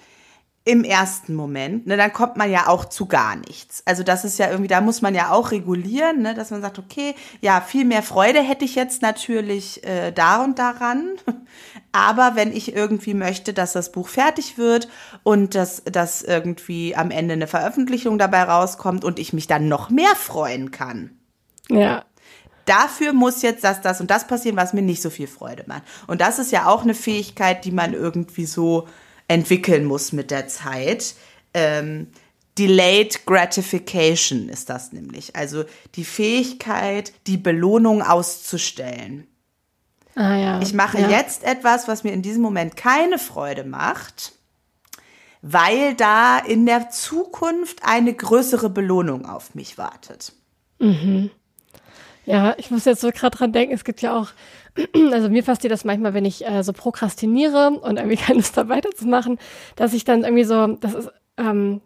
im 0.65 0.84
ersten 0.84 1.34
Moment, 1.34 1.88
ne, 1.88 1.98
dann 1.98 2.13
kommt 2.13 2.38
man 2.38 2.52
ja 2.52 2.68
auch 2.68 2.86
zu 2.86 3.08
gar 3.08 3.36
nichts. 3.36 3.82
Also 3.86 4.04
das 4.04 4.24
ist 4.24 4.38
ja 4.38 4.50
irgendwie, 4.50 4.68
da 4.68 4.82
muss 4.82 5.02
man 5.02 5.15
ja 5.15 5.32
auch 5.32 5.50
regulieren, 5.50 6.22
ne, 6.22 6.36
dass 6.36 6.52
man 6.52 6.62
sagt, 6.62 6.78
okay, 6.78 7.15
ja, 7.42 7.60
viel 7.60 7.86
mehr 7.86 8.04
Freude 8.04 8.39
hätte 8.42 8.65
ich 8.65 8.76
jetzt 8.76 9.02
natürlich 9.02 9.84
äh, 9.84 10.12
da 10.12 10.44
und 10.44 10.60
daran. 10.60 11.13
Aber 11.91 12.36
wenn 12.36 12.52
ich 12.52 12.75
irgendwie 12.75 13.13
möchte, 13.13 13.54
dass 13.54 13.73
das 13.73 13.91
Buch 13.91 14.08
fertig 14.08 14.58
wird 14.58 14.88
und 15.23 15.56
dass, 15.56 15.84
dass 15.86 16.21
irgendwie 16.21 16.95
am 16.95 17.10
Ende 17.10 17.34
eine 17.34 17.47
Veröffentlichung 17.47 18.19
dabei 18.19 18.43
rauskommt 18.43 19.04
und 19.04 19.17
ich 19.17 19.34
mich 19.34 19.47
dann 19.47 19.67
noch 19.67 19.89
mehr 19.89 20.15
freuen 20.15 20.71
kann. 20.71 21.17
Ja. 21.69 22.06
Dafür 22.65 23.13
muss 23.13 23.41
jetzt 23.41 23.63
das, 23.63 23.82
das 23.82 23.99
und 23.99 24.12
das 24.12 24.28
passieren, 24.28 24.56
was 24.56 24.73
mir 24.73 24.84
nicht 24.84 25.02
so 25.02 25.10
viel 25.10 25.28
Freude 25.28 25.63
macht. 25.65 25.84
Und 26.06 26.21
das 26.21 26.38
ist 26.38 26.52
ja 26.52 26.67
auch 26.67 26.84
eine 26.84 26.93
Fähigkeit, 26.93 27.65
die 27.65 27.71
man 27.71 27.93
irgendwie 27.93 28.45
so 28.45 28.88
entwickeln 29.28 29.86
muss 29.86 30.12
mit 30.12 30.30
der 30.30 30.47
Zeit. 30.47 31.15
Ähm, 31.56 32.08
Delayed 32.60 33.25
Gratification 33.25 34.49
ist 34.49 34.69
das 34.69 34.91
nämlich. 34.91 35.36
Also 35.36 35.63
die 35.95 36.04
Fähigkeit, 36.04 37.13
die 37.25 37.38
Belohnung 37.38 38.02
auszustellen. 38.02 39.28
Ah, 40.19 40.36
ja. 40.36 40.62
Ich 40.62 40.73
mache 40.73 40.99
ja. 40.99 41.08
jetzt 41.08 41.45
etwas, 41.45 41.88
was 41.88 42.03
mir 42.03 42.12
in 42.12 42.21
diesem 42.21 42.41
Moment 42.41 42.75
keine 42.75 43.17
Freude 43.17 43.63
macht, 43.63 44.34
weil 45.41 45.95
da 45.95 46.39
in 46.39 46.65
der 46.65 46.89
Zukunft 46.89 47.79
eine 47.86 48.13
größere 48.13 48.69
Belohnung 48.69 49.25
auf 49.25 49.55
mich 49.55 49.77
wartet. 49.77 50.34
Mhm. 50.79 51.32
Ja, 52.25 52.53
ich 52.58 52.69
muss 52.69 52.84
jetzt 52.84 52.99
so 52.99 53.12
gerade 53.12 53.38
dran 53.38 53.53
denken, 53.53 53.73
es 53.73 53.86
gibt 53.86 54.01
ja 54.01 54.19
auch 54.19 54.27
also 55.13 55.29
mir 55.29 55.41
passiert 55.41 55.71
das 55.71 55.86
manchmal, 55.86 56.13
wenn 56.13 56.25
ich 56.25 56.45
äh, 56.45 56.63
so 56.63 56.73
prokrastiniere 56.73 57.69
und 57.69 57.95
irgendwie 57.95 58.17
keine 58.21 58.39
Lust 58.39 58.58
habe 58.58 58.67
weiterzumachen, 58.67 59.39
dass 59.77 59.93
ich 59.93 60.03
dann 60.03 60.25
irgendwie 60.25 60.43
so, 60.43 60.67
das 60.67 60.95
ist, 60.95 61.12
ähm, 61.38 61.79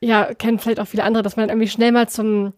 ja, 0.00 0.32
kennen 0.32 0.58
vielleicht 0.58 0.80
auch 0.80 0.88
viele 0.88 1.04
andere, 1.04 1.22
dass 1.22 1.36
man 1.36 1.50
irgendwie 1.50 1.68
schnell 1.68 1.92
mal 1.92 2.08
zum 2.08 2.54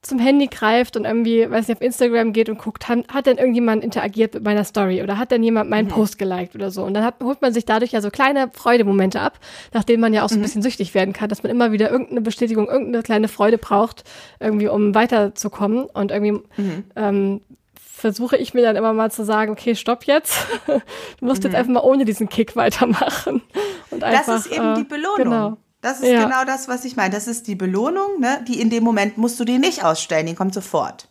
zum 0.00 0.18
Handy 0.18 0.46
greift 0.46 0.96
und 0.96 1.04
irgendwie, 1.04 1.50
weiß 1.50 1.68
nicht, 1.68 1.78
auf 1.78 1.82
Instagram 1.82 2.32
geht 2.32 2.48
und 2.48 2.58
guckt, 2.58 2.88
hat, 2.88 3.08
hat 3.12 3.26
denn 3.26 3.36
irgendjemand 3.36 3.82
interagiert 3.82 4.34
mit 4.34 4.44
meiner 4.44 4.64
Story 4.64 5.02
oder 5.02 5.18
hat 5.18 5.32
denn 5.32 5.42
jemand 5.42 5.70
meinen 5.70 5.86
mhm. 5.86 5.92
Post 5.92 6.18
geliked 6.18 6.54
oder 6.54 6.70
so. 6.70 6.84
Und 6.84 6.94
dann 6.94 7.04
hat, 7.04 7.16
holt 7.22 7.42
man 7.42 7.52
sich 7.52 7.64
dadurch 7.64 7.92
ja 7.92 8.00
so 8.00 8.10
kleine 8.10 8.50
Freudemomente 8.52 9.20
ab, 9.20 9.40
nachdem 9.72 10.00
man 10.00 10.14
ja 10.14 10.24
auch 10.24 10.28
so 10.28 10.36
ein 10.36 10.38
mhm. 10.38 10.42
bisschen 10.42 10.62
süchtig 10.62 10.94
werden 10.94 11.12
kann, 11.12 11.28
dass 11.28 11.42
man 11.42 11.50
immer 11.50 11.72
wieder 11.72 11.90
irgendeine 11.90 12.20
Bestätigung, 12.20 12.68
irgendeine 12.68 13.02
kleine 13.02 13.28
Freude 13.28 13.58
braucht, 13.58 14.04
irgendwie 14.38 14.68
um 14.68 14.94
weiterzukommen. 14.94 15.86
Und 15.86 16.12
irgendwie 16.12 16.42
mhm. 16.56 16.84
ähm, 16.94 17.40
versuche 17.74 18.36
ich 18.36 18.54
mir 18.54 18.62
dann 18.62 18.76
immer 18.76 18.92
mal 18.92 19.10
zu 19.10 19.24
sagen, 19.24 19.50
okay, 19.50 19.74
stopp 19.74 20.04
jetzt. 20.04 20.46
du 20.66 21.24
musst 21.26 21.42
jetzt 21.42 21.52
mhm. 21.52 21.58
einfach 21.58 21.72
mal 21.72 21.82
ohne 21.82 22.04
diesen 22.04 22.28
Kick 22.28 22.54
weitermachen. 22.54 23.42
Und 23.90 24.04
einfach, 24.04 24.26
das 24.26 24.46
ist 24.46 24.52
eben 24.52 24.74
äh, 24.74 24.76
die 24.76 24.84
Belohnung. 24.84 25.16
Genau. 25.16 25.56
Das 25.88 26.00
ist 26.00 26.10
ja. 26.10 26.24
genau 26.24 26.44
das, 26.44 26.68
was 26.68 26.84
ich 26.84 26.96
meine. 26.96 27.14
Das 27.14 27.26
ist 27.26 27.46
die 27.46 27.54
Belohnung, 27.54 28.20
ne? 28.20 28.44
Die 28.46 28.60
in 28.60 28.68
dem 28.68 28.84
Moment 28.84 29.16
musst 29.16 29.40
du 29.40 29.44
die 29.46 29.56
nicht 29.56 29.84
ausstellen, 29.84 30.26
die 30.26 30.34
kommt 30.34 30.52
sofort. 30.52 31.08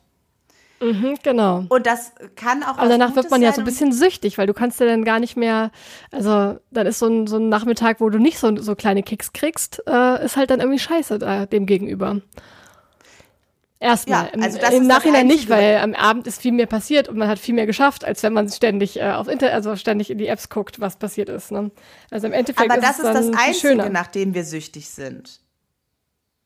Mhm, 0.80 1.16
genau. 1.24 1.66
Und 1.70 1.88
das 1.88 2.12
kann 2.36 2.62
auch. 2.62 2.78
Aber 2.78 2.88
danach 2.88 3.16
wird 3.16 3.32
man 3.32 3.42
ja 3.42 3.52
so 3.54 3.62
ein 3.62 3.66
bisschen 3.66 3.92
süchtig, 3.92 4.38
weil 4.38 4.46
du 4.46 4.54
kannst 4.54 4.80
ja 4.80 4.86
dann 4.86 5.04
gar 5.04 5.20
nicht 5.20 5.36
mehr, 5.36 5.72
also 6.12 6.60
dann 6.70 6.86
ist 6.86 7.00
so 7.00 7.08
ein, 7.08 7.26
so 7.26 7.38
ein 7.38 7.50
Nachmittag, 7.50 8.00
wo 8.00 8.10
du 8.12 8.20
nicht 8.20 8.38
so, 8.38 8.56
so 8.58 8.76
kleine 8.76 9.02
Kicks 9.02 9.34
kriegst, 9.34 9.82
äh, 9.88 10.24
ist 10.24 10.38
halt 10.38 10.52
dann 10.52 10.60
irgendwie 10.60 10.78
scheiße 10.78 11.18
da, 11.18 11.48
dem 11.48 11.66
gegenüber. 11.66 12.22
Erstmal. 13.80 14.32
Ja, 14.36 14.42
also 14.42 14.60
Im, 14.76 14.88
Nachhinein 14.88 15.28
nicht, 15.28 15.50
weil 15.50 15.78
am 15.78 15.94
Abend 15.94 16.26
ist 16.26 16.42
viel 16.42 16.52
mehr 16.52 16.66
passiert 16.66 17.10
und 17.10 17.18
man 17.18 17.28
hat 17.28 17.38
viel 17.38 17.54
mehr 17.54 17.68
geschafft, 17.68 18.04
als 18.04 18.24
wenn 18.24 18.34
man 18.34 18.50
ständig 18.50 19.00
äh, 19.00 19.12
auf 19.12 19.28
Internet, 19.28 19.54
also 19.54 19.76
ständig 19.76 20.10
in 20.10 20.18
die 20.18 20.28
Apps 20.28 20.50
guckt, 20.50 20.80
was 20.80 20.96
passiert 20.96 21.30
ist. 21.30 21.52
Ne? 21.52 21.70
Also 22.10 22.26
im 22.26 22.34
Endeffekt 22.34 22.72
Aber 22.72 22.82
das 22.82 22.98
ist, 22.98 23.06
ist 23.06 23.14
das 23.14 23.32
Einzige, 23.38 23.90
nach 23.92 24.08
dem 24.08 24.34
wir 24.34 24.46
süchtig 24.46 24.90
sind. 24.90 25.42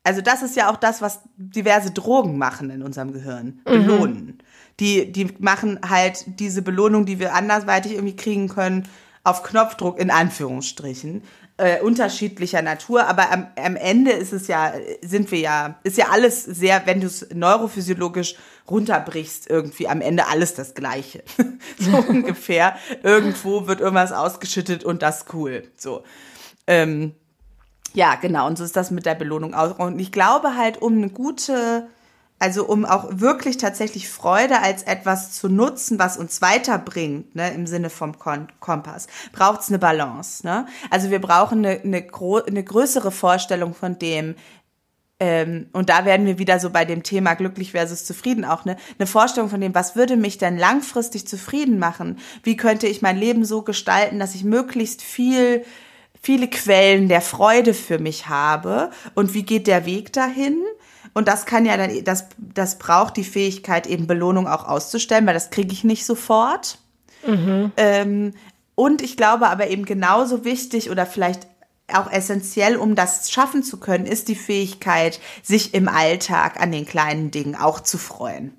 Also 0.04 0.20
das 0.20 0.42
ist 0.42 0.56
ja 0.56 0.70
auch 0.70 0.76
das, 0.76 1.00
was 1.00 1.20
diverse 1.36 1.92
Drogen 1.92 2.36
machen 2.36 2.70
in 2.70 2.82
unserem 2.82 3.12
Gehirn. 3.12 3.60
Mhm. 3.66 3.70
Belohnen. 3.70 4.26
Mhm. 4.26 4.38
Die, 4.80 5.12
die 5.12 5.28
machen 5.38 5.80
halt 5.88 6.24
diese 6.26 6.60
Belohnung, 6.60 7.06
die 7.06 7.18
wir 7.18 7.34
andersweitig 7.34 7.92
irgendwie 7.92 8.16
kriegen 8.16 8.48
können, 8.48 8.88
auf 9.24 9.42
Knopfdruck 9.42 9.98
in 9.98 10.10
Anführungsstrichen 10.10 11.22
äh, 11.58 11.80
unterschiedlicher 11.80 12.62
Natur, 12.62 13.06
aber 13.06 13.30
am, 13.30 13.46
am 13.56 13.76
Ende 13.76 14.12
ist 14.12 14.32
es 14.32 14.48
ja, 14.48 14.72
sind 15.02 15.30
wir 15.30 15.38
ja, 15.38 15.78
ist 15.84 15.96
ja 15.96 16.06
alles 16.10 16.44
sehr, 16.44 16.86
wenn 16.86 17.00
du 17.00 17.06
es 17.06 17.28
neurophysiologisch 17.32 18.36
runterbrichst, 18.70 19.50
irgendwie 19.50 19.88
am 19.88 20.00
Ende 20.00 20.28
alles 20.28 20.54
das 20.54 20.74
Gleiche. 20.74 21.22
so 21.78 21.96
ungefähr. 22.08 22.76
Irgendwo 23.02 23.66
wird 23.66 23.80
irgendwas 23.80 24.12
ausgeschüttet 24.12 24.84
und 24.84 25.02
das 25.02 25.26
cool. 25.32 25.64
So. 25.76 26.02
Ähm, 26.66 27.14
ja, 27.94 28.14
genau. 28.14 28.46
Und 28.46 28.56
so 28.56 28.64
ist 28.64 28.76
das 28.76 28.90
mit 28.90 29.04
der 29.04 29.14
Belohnung 29.14 29.54
auch. 29.54 29.78
Und 29.78 29.98
ich 29.98 30.12
glaube 30.12 30.56
halt, 30.56 30.80
um 30.80 30.96
eine 30.96 31.10
gute 31.10 31.88
also 32.42 32.66
um 32.66 32.84
auch 32.84 33.06
wirklich 33.08 33.56
tatsächlich 33.56 34.08
Freude 34.08 34.62
als 34.62 34.82
etwas 34.82 35.30
zu 35.30 35.48
nutzen, 35.48 36.00
was 36.00 36.16
uns 36.16 36.42
weiterbringt, 36.42 37.36
ne, 37.36 37.54
im 37.54 37.68
Sinne 37.68 37.88
vom 37.88 38.18
Kompass, 38.18 39.06
braucht 39.30 39.60
es 39.60 39.68
eine 39.68 39.78
Balance. 39.78 40.44
Ne? 40.44 40.66
Also 40.90 41.10
wir 41.10 41.20
brauchen 41.20 41.64
eine, 41.64 41.80
eine, 41.82 42.04
eine 42.04 42.64
größere 42.64 43.12
Vorstellung 43.12 43.74
von 43.74 43.96
dem, 43.96 44.34
ähm, 45.20 45.68
und 45.72 45.88
da 45.88 46.04
werden 46.04 46.26
wir 46.26 46.40
wieder 46.40 46.58
so 46.58 46.70
bei 46.70 46.84
dem 46.84 47.04
Thema 47.04 47.34
glücklich 47.34 47.70
versus 47.70 48.04
zufrieden 48.04 48.44
auch 48.44 48.64
ne, 48.64 48.76
eine 48.98 49.06
Vorstellung 49.06 49.48
von 49.48 49.60
dem, 49.60 49.72
was 49.72 49.94
würde 49.94 50.16
mich 50.16 50.36
denn 50.36 50.58
langfristig 50.58 51.28
zufrieden 51.28 51.78
machen? 51.78 52.18
Wie 52.42 52.56
könnte 52.56 52.88
ich 52.88 53.02
mein 53.02 53.18
Leben 53.18 53.44
so 53.44 53.62
gestalten, 53.62 54.18
dass 54.18 54.34
ich 54.34 54.42
möglichst 54.42 55.00
viel 55.00 55.64
viele 56.20 56.48
Quellen 56.48 57.08
der 57.08 57.20
Freude 57.20 57.74
für 57.74 57.98
mich 57.98 58.28
habe 58.28 58.90
und 59.14 59.34
wie 59.34 59.42
geht 59.42 59.66
der 59.66 59.86
Weg 59.86 60.12
dahin? 60.12 60.62
Und 61.14 61.28
das 61.28 61.46
kann 61.46 61.66
ja 61.66 61.76
dann, 61.76 62.04
das, 62.04 62.26
das 62.38 62.78
braucht 62.78 63.16
die 63.16 63.24
Fähigkeit, 63.24 63.86
eben 63.86 64.06
Belohnung 64.06 64.48
auch 64.48 64.66
auszustellen, 64.66 65.26
weil 65.26 65.34
das 65.34 65.50
kriege 65.50 65.72
ich 65.72 65.84
nicht 65.84 66.06
sofort. 66.06 66.78
Mhm. 67.26 67.72
Ähm, 67.76 68.34
und 68.74 69.02
ich 69.02 69.16
glaube 69.16 69.48
aber 69.48 69.68
eben 69.68 69.84
genauso 69.84 70.44
wichtig 70.44 70.90
oder 70.90 71.06
vielleicht 71.06 71.46
auch 71.92 72.10
essentiell, 72.10 72.76
um 72.76 72.94
das 72.94 73.30
schaffen 73.30 73.62
zu 73.62 73.78
können, 73.78 74.06
ist 74.06 74.28
die 74.28 74.34
Fähigkeit, 74.34 75.20
sich 75.42 75.74
im 75.74 75.88
Alltag 75.88 76.60
an 76.60 76.72
den 76.72 76.86
kleinen 76.86 77.30
Dingen 77.30 77.54
auch 77.54 77.80
zu 77.80 77.98
freuen. 77.98 78.56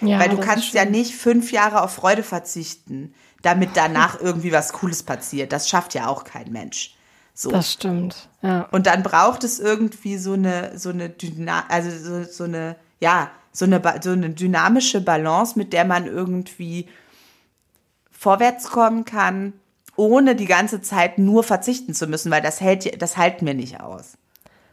Ja, 0.00 0.18
Weil 0.18 0.28
du 0.28 0.38
kannst 0.38 0.74
ja 0.74 0.84
nicht 0.84 1.14
fünf 1.14 1.50
Jahre 1.52 1.82
auf 1.82 1.92
Freude 1.92 2.22
verzichten, 2.22 3.14
damit 3.42 3.70
danach 3.74 4.20
irgendwie 4.20 4.52
was 4.52 4.72
Cooles 4.72 5.02
passiert. 5.02 5.52
Das 5.52 5.68
schafft 5.68 5.94
ja 5.94 6.08
auch 6.08 6.24
kein 6.24 6.52
Mensch. 6.52 6.93
So. 7.34 7.50
Das 7.50 7.72
stimmt. 7.72 8.28
Ja. 8.42 8.68
Und 8.70 8.86
dann 8.86 9.02
braucht 9.02 9.42
es 9.42 9.58
irgendwie 9.58 10.18
so 10.18 10.34
eine, 10.34 10.78
so 10.78 10.90
eine 10.90 11.10
Dyna 11.10 11.64
also 11.68 11.90
so, 11.90 12.24
so 12.24 12.44
eine, 12.44 12.76
ja, 13.00 13.30
so 13.50 13.64
eine, 13.64 13.82
so 14.00 14.10
eine 14.10 14.30
dynamische 14.30 15.00
Balance, 15.00 15.58
mit 15.58 15.72
der 15.72 15.84
man 15.84 16.06
irgendwie 16.06 16.88
vorwärts 18.12 18.70
kommen 18.70 19.04
kann, 19.04 19.52
ohne 19.96 20.36
die 20.36 20.46
ganze 20.46 20.80
Zeit 20.80 21.18
nur 21.18 21.42
verzichten 21.42 21.92
zu 21.92 22.06
müssen, 22.06 22.30
weil 22.30 22.42
das 22.42 22.60
hält, 22.60 23.02
das 23.02 23.16
halten 23.16 23.46
wir 23.46 23.54
nicht 23.54 23.80
aus. 23.80 24.16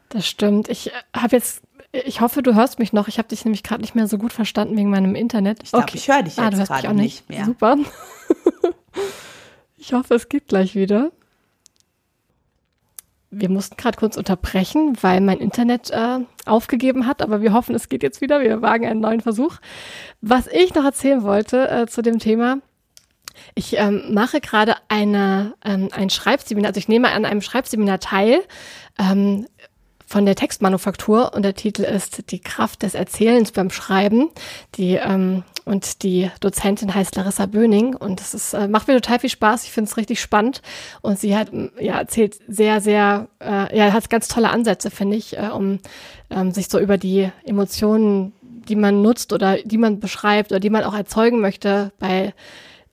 Das 0.10 0.28
stimmt. 0.28 0.70
Ich 0.70 0.92
habe 1.16 1.36
jetzt, 1.36 1.62
ich 1.92 2.22
hoffe, 2.22 2.44
du 2.44 2.54
hörst 2.54 2.78
mich 2.78 2.94
noch. 2.94 3.08
Ich 3.08 3.18
habe 3.18 3.28
dich 3.28 3.44
nämlich 3.44 3.64
gerade 3.64 3.82
nicht 3.82 3.96
mehr 3.96 4.08
so 4.08 4.20
gut 4.20 4.34
verstanden 4.34 4.78
wegen 4.78 4.90
meinem 4.90 5.16
Internet. 5.16 5.64
Ich 5.64 5.72
glaube, 5.72 5.84
okay. 5.84 5.98
ich 5.98 6.08
höre 6.08 6.22
dich 6.22 6.38
ah, 6.38 6.50
jetzt 6.50 6.68
gerade 6.68 6.94
nicht 6.94 7.28
mehr. 7.30 7.46
Super. 7.46 7.78
ich 9.78 9.94
hoffe, 9.94 10.14
es 10.14 10.30
geht 10.30 10.48
gleich 10.48 10.76
wieder 10.76 11.12
wir 13.32 13.50
mussten 13.50 13.78
gerade 13.78 13.98
kurz 13.98 14.18
unterbrechen, 14.18 14.98
weil 15.02 15.22
mein 15.22 15.40
Internet 15.40 15.90
äh, 15.90 16.20
aufgegeben 16.46 17.08
hat, 17.08 17.22
aber 17.22 17.42
wir 17.42 17.54
hoffen, 17.54 17.74
es 17.74 17.88
geht 17.88 18.04
jetzt 18.04 18.20
wieder. 18.20 18.42
Wir 18.42 18.62
wagen 18.62 18.86
einen 18.86 19.00
neuen 19.00 19.22
Versuch. 19.22 19.56
Was 20.20 20.48
ich 20.48 20.76
noch 20.76 20.84
erzählen 20.84 21.24
wollte 21.24 21.70
äh, 21.70 21.88
zu 21.88 22.02
dem 22.02 22.20
Thema, 22.20 22.58
ich 23.56 23.78
ähm, 23.78 24.14
mache 24.14 24.42
gerade 24.42 24.76
eine, 24.90 25.56
ähm, 25.64 25.88
ein 25.94 26.10
Schreibseminar, 26.10 26.70
also 26.70 26.80
ich 26.80 26.90
nehme 26.90 27.10
an 27.10 27.24
einem 27.24 27.42
Schreibseminar 27.42 28.00
teil 28.00 28.42
ähm, 29.00 29.48
von 30.06 30.26
der 30.26 30.36
Textmanufaktur 30.36 31.34
und 31.34 31.44
der 31.44 31.54
Titel 31.54 31.84
ist 31.84 32.32
Die 32.32 32.42
Kraft 32.42 32.84
des 32.84 32.96
Erzählens 32.96 33.54
beim 33.54 33.70
Schreiben. 33.70 34.30
Die 34.76 34.96
ähm, 34.96 35.44
und 35.66 36.04
die 36.04 36.30
Dozentin 36.40 36.94
heißt 36.94 37.16
Larissa 37.16 37.46
Böning 37.46 37.96
und 37.96 38.20
das 38.20 38.34
ist, 38.34 38.54
äh, 38.54 38.68
macht 38.68 38.88
mir 38.88 38.96
total 38.96 39.20
viel 39.20 39.30
Spaß. 39.30 39.64
Ich 39.64 39.72
finde 39.72 39.90
es 39.90 39.98
richtig 39.98 40.20
spannend 40.20 40.62
und 41.02 41.20
sie 41.20 41.36
hat 41.36 41.52
ja 41.80 42.00
erzählt 42.00 42.38
sehr, 42.48 42.82
sehr, 42.82 43.28
äh, 43.40 43.78
ja, 43.78 43.94
hat 43.94 44.10
ganz 44.10 44.28
tolle 44.28 44.50
Ansätze, 44.50 44.90
finde 44.92 45.18
ich, 45.18 45.38
äh, 45.38 45.50
um 45.54 45.80
ähm, 46.30 46.52
sich 46.52 46.70
so 46.70 46.80
über 46.80 46.98
die 46.98 47.30
Emotionen, 47.44 48.34
die 48.42 48.76
man 48.76 49.02
nutzt 49.02 49.34
oder 49.34 49.58
die 49.58 49.78
man 49.78 50.00
beschreibt 50.00 50.52
oder 50.52 50.60
die 50.60 50.70
man 50.70 50.84
auch 50.84 50.96
erzeugen 50.96 51.42
möchte 51.42 51.92
bei 52.00 52.34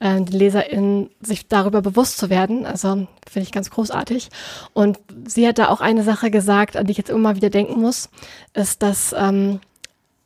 äh, 0.01 0.21
den 0.21 0.39
LeserInnen 0.39 1.11
sich 1.21 1.49
darüber 1.49 1.83
bewusst 1.83 2.19
zu 2.19 2.31
werden. 2.31 2.67
Also 2.67 3.07
finde 3.29 3.45
ich 3.45 3.53
ganz 3.53 3.71
großartig. 3.71 4.29
Und 4.73 4.99
sie 5.27 5.47
hat 5.47 5.59
da 5.59 5.69
auch 5.69 5.81
eine 5.81 6.03
Sache 6.03 6.31
gesagt, 6.31 6.77
an 6.77 6.87
die 6.87 6.93
ich 6.93 6.99
jetzt 6.99 7.11
immer 7.11 7.37
wieder 7.37 7.51
denken 7.51 7.81
muss, 7.81 8.11
ist, 8.55 8.83
dass 8.83 9.15
ähm, 9.17 9.61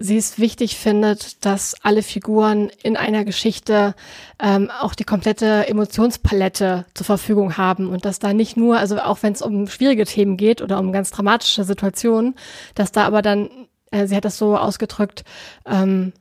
sie 0.03 0.17
es 0.17 0.39
wichtig 0.39 0.77
findet, 0.77 1.45
dass 1.45 1.77
alle 1.83 2.03
Figuren 2.03 2.71
in 2.83 2.97
einer 2.97 3.25
Geschichte 3.25 3.95
ähm, 4.41 4.71
auch 4.81 4.95
die 4.95 5.05
komplette 5.05 5.69
Emotionspalette 5.69 6.87
zur 6.95 7.07
Verfügung 7.07 7.57
haben 7.57 7.89
und 7.89 8.05
dass 8.05 8.19
da 8.19 8.33
nicht 8.33 8.57
nur, 8.57 8.79
also 8.79 8.99
auch 8.99 9.23
wenn 9.23 9.33
es 9.33 9.43
um 9.43 9.69
schwierige 9.69 10.05
Themen 10.05 10.37
geht 10.37 10.61
oder 10.61 10.79
um 10.79 10.93
ganz 10.93 11.11
dramatische 11.11 11.65
Situationen, 11.65 12.35
dass 12.75 12.91
da 12.91 13.05
aber 13.05 13.23
dann, 13.23 13.49
äh, 13.93 14.07
sie 14.07 14.17
hat 14.17 14.25
das 14.25 14.39
so 14.39 14.57
ausgedrückt, 14.57 15.25
ähm, 15.67 16.13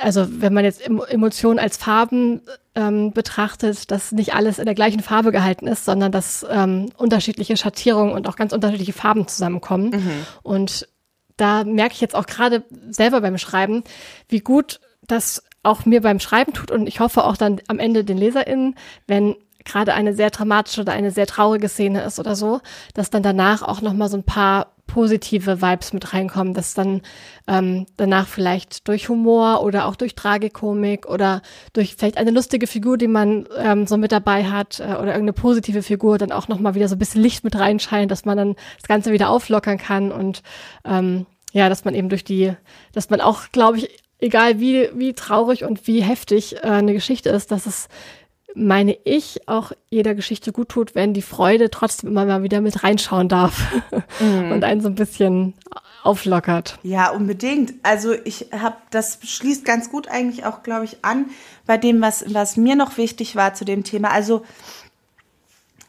also 0.00 0.26
wenn 0.28 0.52
man 0.52 0.64
jetzt 0.64 0.82
Emotionen 0.84 1.60
als 1.60 1.76
Farben 1.76 2.42
ähm, 2.74 3.12
betrachtet, 3.12 3.92
dass 3.92 4.10
nicht 4.10 4.34
alles 4.34 4.58
in 4.58 4.64
der 4.64 4.74
gleichen 4.74 5.00
Farbe 5.00 5.30
gehalten 5.30 5.68
ist, 5.68 5.84
sondern 5.84 6.10
dass 6.10 6.44
ähm, 6.50 6.90
unterschiedliche 6.96 7.56
Schattierungen 7.56 8.12
und 8.12 8.28
auch 8.28 8.34
ganz 8.34 8.52
unterschiedliche 8.52 8.92
Farben 8.92 9.28
zusammenkommen. 9.28 9.90
Mhm. 9.90 10.26
Und 10.42 10.88
da 11.36 11.64
merke 11.64 11.94
ich 11.94 12.00
jetzt 12.00 12.14
auch 12.14 12.26
gerade 12.26 12.64
selber 12.88 13.20
beim 13.20 13.38
Schreiben, 13.38 13.84
wie 14.28 14.40
gut 14.40 14.80
das 15.02 15.42
auch 15.62 15.84
mir 15.84 16.00
beim 16.00 16.20
Schreiben 16.20 16.52
tut. 16.52 16.70
Und 16.70 16.86
ich 16.86 17.00
hoffe 17.00 17.24
auch 17.24 17.36
dann 17.36 17.60
am 17.68 17.78
Ende 17.78 18.04
den 18.04 18.18
LeserInnen, 18.18 18.76
wenn 19.06 19.36
gerade 19.64 19.94
eine 19.94 20.14
sehr 20.14 20.30
dramatische 20.30 20.82
oder 20.82 20.92
eine 20.92 21.10
sehr 21.10 21.26
traurige 21.26 21.68
Szene 21.68 22.02
ist 22.02 22.20
oder 22.20 22.36
so, 22.36 22.60
dass 22.92 23.10
dann 23.10 23.22
danach 23.22 23.62
auch 23.62 23.80
nochmal 23.80 24.08
so 24.08 24.16
ein 24.18 24.24
paar 24.24 24.73
positive 24.86 25.62
Vibes 25.62 25.92
mit 25.92 26.12
reinkommen, 26.12 26.54
dass 26.54 26.74
dann 26.74 27.02
ähm, 27.46 27.86
danach 27.96 28.28
vielleicht 28.28 28.86
durch 28.88 29.08
Humor 29.08 29.62
oder 29.62 29.86
auch 29.86 29.96
durch 29.96 30.14
Tragikomik 30.14 31.06
oder 31.06 31.42
durch 31.72 31.94
vielleicht 31.96 32.16
eine 32.16 32.30
lustige 32.30 32.66
Figur, 32.66 32.98
die 32.98 33.08
man 33.08 33.48
ähm, 33.58 33.86
so 33.86 33.96
mit 33.96 34.12
dabei 34.12 34.44
hat 34.44 34.80
äh, 34.80 34.84
oder 34.84 35.12
irgendeine 35.12 35.32
positive 35.32 35.82
Figur 35.82 36.18
dann 36.18 36.32
auch 36.32 36.48
nochmal 36.48 36.74
wieder 36.74 36.88
so 36.88 36.96
ein 36.96 36.98
bisschen 36.98 37.22
Licht 37.22 37.44
mit 37.44 37.58
reinscheint, 37.58 38.10
dass 38.10 38.24
man 38.24 38.36
dann 38.36 38.56
das 38.76 38.88
Ganze 38.88 39.12
wieder 39.12 39.30
auflockern 39.30 39.78
kann 39.78 40.12
und 40.12 40.42
ähm, 40.84 41.26
ja, 41.52 41.68
dass 41.68 41.84
man 41.84 41.94
eben 41.94 42.08
durch 42.08 42.24
die, 42.24 42.52
dass 42.92 43.10
man 43.10 43.20
auch, 43.20 43.52
glaube 43.52 43.78
ich, 43.78 43.88
egal 44.18 44.58
wie, 44.58 44.88
wie 44.94 45.12
traurig 45.12 45.64
und 45.64 45.86
wie 45.86 46.02
heftig 46.02 46.56
äh, 46.56 46.60
eine 46.66 46.92
Geschichte 46.92 47.30
ist, 47.30 47.50
dass 47.50 47.66
es 47.66 47.88
meine 48.54 48.96
ich, 49.04 49.48
auch 49.48 49.72
jeder 49.90 50.14
Geschichte 50.14 50.52
gut 50.52 50.68
tut, 50.68 50.94
wenn 50.94 51.14
die 51.14 51.22
Freude 51.22 51.70
trotzdem 51.70 52.10
immer 52.10 52.24
mal 52.24 52.42
wieder 52.42 52.60
mit 52.60 52.82
reinschauen 52.84 53.28
darf 53.28 53.72
mhm. 54.20 54.52
und 54.52 54.64
einen 54.64 54.80
so 54.80 54.88
ein 54.88 54.94
bisschen 54.94 55.54
auflockert. 56.02 56.78
Ja, 56.82 57.10
unbedingt. 57.10 57.74
Also 57.82 58.14
ich 58.24 58.48
habe, 58.52 58.76
das 58.90 59.18
schließt 59.22 59.64
ganz 59.64 59.90
gut 59.90 60.08
eigentlich 60.08 60.44
auch, 60.44 60.62
glaube 60.62 60.84
ich, 60.84 60.98
an 61.02 61.26
bei 61.66 61.78
dem, 61.78 62.00
was, 62.00 62.24
was 62.32 62.56
mir 62.56 62.76
noch 62.76 62.96
wichtig 62.98 63.36
war 63.36 63.54
zu 63.54 63.64
dem 63.64 63.84
Thema. 63.84 64.10
Also 64.10 64.44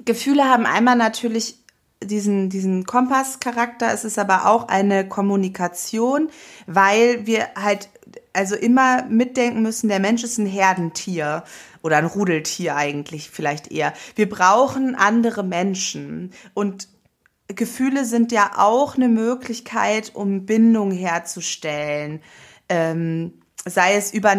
Gefühle 0.06 0.46
haben 0.46 0.66
einmal 0.66 0.96
natürlich 0.96 1.58
diesen, 2.04 2.50
diesen 2.50 2.86
Kompasscharakter, 2.86 3.92
es 3.94 4.06
ist 4.06 4.20
aber 4.20 4.48
auch 4.48 4.68
eine 4.68 5.08
Kommunikation, 5.08 6.30
weil 6.68 7.26
wir 7.26 7.48
halt 7.56 7.90
also 8.36 8.56
immer 8.56 9.04
mitdenken 9.06 9.62
müssen, 9.62 9.88
der 9.88 10.00
Mensch 10.00 10.24
ist 10.24 10.38
ein 10.38 10.46
Herdentier 10.46 11.44
oder 11.82 11.98
ein 11.98 12.06
Rudeltier 12.06 12.76
eigentlich 12.76 13.30
vielleicht 13.30 13.72
eher. 13.72 13.94
Wir 14.16 14.30
brauchen 14.30 14.96
andere 14.96 15.44
Menschen 15.44 16.32
und 16.54 16.88
Gefühle 17.48 18.06
sind 18.06 18.32
ja 18.32 18.52
auch 18.58 18.96
eine 18.96 19.08
Möglichkeit, 19.08 20.12
um 20.16 20.46
Bindung 20.46 20.92
herzustellen. 20.92 22.22
Ähm, 22.70 23.34
sei 23.68 23.96
es 23.96 24.14
über, 24.14 24.36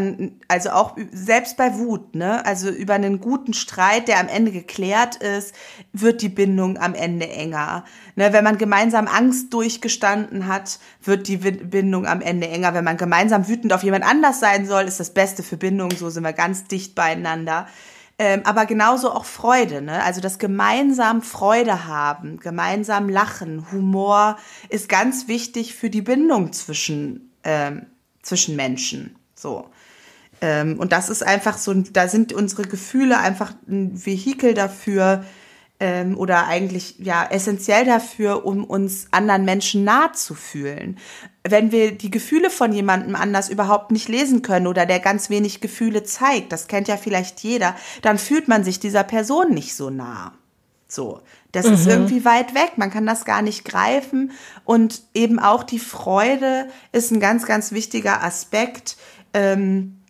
also 0.46 0.70
auch 0.70 0.96
selbst 1.12 1.56
bei 1.56 1.76
Wut, 1.78 2.14
ne, 2.14 2.46
also 2.46 2.70
über 2.70 2.94
einen 2.94 3.20
guten 3.20 3.54
Streit, 3.54 4.06
der 4.06 4.20
am 4.20 4.28
Ende 4.28 4.52
geklärt 4.52 5.16
ist, 5.16 5.52
wird 5.92 6.22
die 6.22 6.28
Bindung 6.28 6.78
am 6.78 6.94
Ende 6.94 7.28
enger. 7.28 7.84
Ne, 8.14 8.32
wenn 8.32 8.44
man 8.44 8.56
gemeinsam 8.56 9.08
Angst 9.08 9.52
durchgestanden 9.52 10.46
hat, 10.46 10.78
wird 11.02 11.26
die 11.26 11.38
Bindung 11.38 12.06
am 12.06 12.20
Ende 12.20 12.48
enger. 12.48 12.72
Wenn 12.74 12.84
man 12.84 12.96
gemeinsam 12.96 13.48
wütend 13.48 13.72
auf 13.72 13.82
jemand 13.82 14.04
anders 14.04 14.38
sein 14.38 14.64
soll, 14.64 14.84
ist 14.84 15.00
das 15.00 15.12
Beste 15.12 15.42
für 15.42 15.56
Bindung. 15.56 15.90
So 15.90 16.08
sind 16.08 16.22
wir 16.22 16.32
ganz 16.32 16.64
dicht 16.64 16.94
beieinander. 16.94 17.66
Ähm, 18.18 18.42
aber 18.44 18.64
genauso 18.64 19.10
auch 19.10 19.26
Freude, 19.26 19.82
ne? 19.82 20.02
Also 20.02 20.22
das 20.22 20.38
gemeinsam 20.38 21.20
Freude 21.20 21.86
haben, 21.86 22.38
gemeinsam 22.38 23.10
lachen, 23.10 23.66
Humor 23.72 24.38
ist 24.70 24.88
ganz 24.88 25.28
wichtig 25.28 25.74
für 25.74 25.90
die 25.90 26.00
Bindung 26.00 26.52
zwischen 26.52 27.32
ähm, 27.44 27.86
zwischen 28.26 28.56
Menschen. 28.56 29.16
So. 29.34 29.66
Ähm, 30.40 30.78
und 30.78 30.92
das 30.92 31.08
ist 31.08 31.22
einfach 31.22 31.56
so, 31.58 31.72
da 31.74 32.08
sind 32.08 32.32
unsere 32.32 32.62
Gefühle 32.62 33.18
einfach 33.18 33.54
ein 33.68 34.04
Vehikel 34.04 34.54
dafür 34.54 35.24
ähm, 35.80 36.18
oder 36.18 36.46
eigentlich 36.46 36.96
ja 36.98 37.26
essentiell 37.30 37.84
dafür, 37.84 38.44
um 38.44 38.64
uns 38.64 39.06
anderen 39.10 39.44
Menschen 39.44 39.84
nahe 39.84 40.12
zu 40.12 40.34
fühlen. 40.34 40.98
Wenn 41.46 41.72
wir 41.72 41.92
die 41.92 42.10
Gefühle 42.10 42.50
von 42.50 42.72
jemandem 42.72 43.14
anders 43.14 43.48
überhaupt 43.48 43.92
nicht 43.92 44.08
lesen 44.08 44.42
können 44.42 44.66
oder 44.66 44.84
der 44.84 45.00
ganz 45.00 45.30
wenig 45.30 45.60
Gefühle 45.60 46.02
zeigt, 46.02 46.52
das 46.52 46.66
kennt 46.66 46.88
ja 46.88 46.96
vielleicht 46.96 47.40
jeder, 47.40 47.76
dann 48.02 48.18
fühlt 48.18 48.48
man 48.48 48.64
sich 48.64 48.80
dieser 48.80 49.04
Person 49.04 49.54
nicht 49.54 49.74
so 49.74 49.90
nah. 49.90 50.32
So, 50.96 51.20
das 51.52 51.66
mhm. 51.66 51.74
ist 51.74 51.87
irgendwie 51.87 52.24
weit 52.24 52.54
weg, 52.54 52.72
man 52.76 52.90
kann 52.90 53.04
das 53.06 53.26
gar 53.26 53.42
nicht 53.42 53.66
greifen 53.66 54.32
und 54.64 55.02
eben 55.12 55.38
auch 55.38 55.62
die 55.62 55.78
Freude 55.78 56.68
ist 56.90 57.12
ein 57.12 57.20
ganz, 57.20 57.44
ganz 57.44 57.70
wichtiger 57.70 58.24
Aspekt. 58.24 58.96
Ähm, 59.35 60.00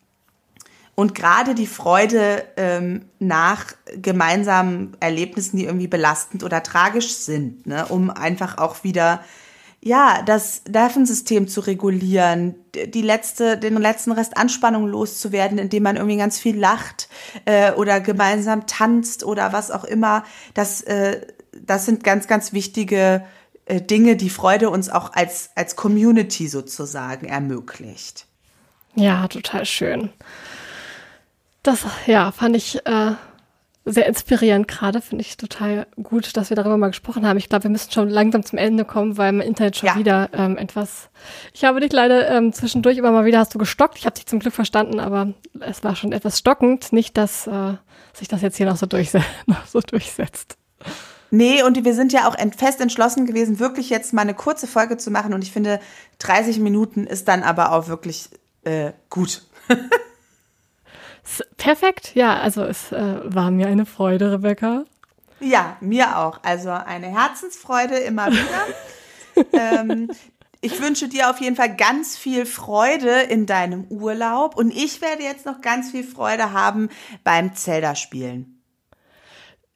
und 0.94 1.14
gerade 1.14 1.57
die 1.57 1.66
Freude 1.66 2.44
ähm, 2.57 3.05
nach 3.18 3.66
gemeinsamen 4.01 4.96
Erlebnissen, 5.01 5.57
die 5.57 5.64
irgendwie 5.64 5.88
belastend 5.88 6.44
oder 6.44 6.62
tragisch 6.62 7.14
sind, 7.14 7.66
ne, 7.66 7.85
um 7.87 8.09
einfach 8.09 8.57
auch 8.59 8.85
wieder 8.85 9.22
ja, 9.87 10.20
das 10.27 10.62
Nervensystem 10.68 11.46
zu 11.46 11.61
regulieren, 11.61 12.57
die 12.75 13.03
letzte, 13.03 13.57
den 13.57 13.77
letzten 13.77 14.11
Rest 14.11 14.37
Anspannung 14.37 14.88
loszuwerden, 14.88 15.59
indem 15.59 15.85
man 15.85 15.94
irgendwie 15.94 16.16
ganz 16.16 16.40
viel 16.40 16.59
lacht 16.59 17.09
äh, 17.44 17.70
oder 17.70 18.01
gemeinsam 18.01 18.66
tanzt 18.66 19.22
oder 19.22 19.53
was 19.53 19.70
auch 19.70 19.85
immer. 19.85 20.25
Das, 20.55 20.83
äh, 20.83 21.25
das 21.53 21.87
sind 21.87 22.03
ganz, 22.03 22.27
ganz 22.27 22.53
wichtige 22.53 23.25
äh, 23.66 23.81
Dinge, 23.81 24.16
die 24.16 24.29
Freude 24.29 24.70
uns 24.70 24.90
auch 24.90 25.12
als, 25.12 25.51
als 25.55 25.77
Community 25.77 26.49
sozusagen 26.49 27.27
ermöglicht. 27.27 28.27
Ja, 28.96 29.29
total 29.29 29.64
schön. 29.66 30.11
Das, 31.62 31.85
ja, 32.07 32.33
fand 32.33 32.57
ich 32.57 32.85
äh, 32.87 33.12
sehr 33.88 34.07
inspirierend 34.07 34.66
gerade, 34.66 35.01
finde 35.01 35.22
ich 35.22 35.37
total 35.37 35.87
gut, 36.03 36.37
dass 36.37 36.51
wir 36.51 36.57
darüber 36.57 36.77
mal 36.77 36.88
gesprochen 36.88 37.25
haben. 37.25 37.37
Ich 37.37 37.49
glaube, 37.49 37.64
wir 37.64 37.70
müssen 37.70 37.92
schon 37.92 38.11
langsam 38.11 38.44
zum 38.44 38.59
Ende 38.59 38.85
kommen, 38.85 39.16
weil 39.16 39.31
mein 39.33 39.46
Internet 39.46 39.77
schon 39.77 39.87
ja. 39.87 39.96
wieder 39.96 40.31
ähm, 40.33 40.59
etwas. 40.59 41.09
Ich 41.55 41.64
habe 41.64 41.79
dich 41.79 41.92
leider 41.92 42.29
ähm, 42.29 42.53
zwischendurch 42.53 42.99
immer 42.99 43.12
mal 43.12 43.25
wieder 43.25 43.38
hast 43.38 43.55
du 43.55 43.59
gestockt. 43.59 43.96
Ich 43.96 44.05
habe 44.05 44.16
dich 44.16 44.27
zum 44.27 44.40
Glück 44.40 44.55
verstanden, 44.55 44.99
aber 44.99 45.33
es 45.61 45.85
war 45.85 45.94
schon 45.94 46.11
etwas 46.11 46.40
stockend. 46.40 46.92
Nicht, 46.92 47.16
dass 47.16 47.46
äh, 47.46 47.75
sich 48.12 48.27
das 48.27 48.42
jetzt 48.42 48.57
hier 48.57 48.66
noch 48.66 48.77
so, 48.77 48.87
durchse 48.87 49.22
noch 49.46 49.66
so 49.66 49.81
durchsetzt. 49.81 50.57
Nee, 51.31 51.62
und 51.62 51.85
wir 51.85 51.94
sind 51.94 52.12
ja 52.12 52.29
auch 52.29 52.37
fest 52.57 52.81
entschlossen 52.81 53.25
gewesen, 53.25 53.61
wirklich 53.61 53.88
jetzt 53.88 54.12
mal 54.12 54.22
eine 54.22 54.35
kurze 54.35 54.66
Folge 54.66 54.96
zu 54.96 55.12
machen. 55.12 55.33
Und 55.33 55.42
ich 55.42 55.53
finde, 55.53 55.81
30 56.18 56.59
Minuten 56.59 57.07
ist 57.07 57.29
dann 57.29 57.44
aber 57.44 57.70
auch 57.70 57.87
wirklich 57.87 58.31
äh, 58.64 58.92
gut. 59.11 59.42
Perfekt, 61.57 62.15
ja, 62.15 62.39
also 62.39 62.62
es 62.62 62.93
äh, 62.93 63.21
war 63.25 63.51
mir 63.51 63.67
eine 63.67 63.87
Freude, 63.87 64.33
Rebecca. 64.33 64.85
Ja, 65.41 65.77
mir 65.81 66.19
auch. 66.19 66.41
Also 66.43 66.71
eine 66.71 67.09
Herzensfreude 67.09 67.97
immer 67.97 68.29
wieder. 68.31 69.47
ähm, 69.53 70.11
ich 70.61 70.81
wünsche 70.81 71.09
dir 71.09 71.31
auf 71.31 71.41
jeden 71.41 71.57
Fall 71.57 71.75
ganz 71.77 72.17
viel 72.17 72.47
Freude 72.47 73.21
in 73.23 73.47
deinem 73.47 73.85
Urlaub 73.85 74.57
und 74.57 74.71
ich 74.71 75.03
werde 75.03 75.23
jetzt 75.23 75.47
noch 75.47 75.61
ganz 75.61 75.91
viel 75.91 76.05
Freude 76.05 76.53
haben 76.53 76.89
beim 77.25 77.55
Zelda-Spielen. 77.55 78.53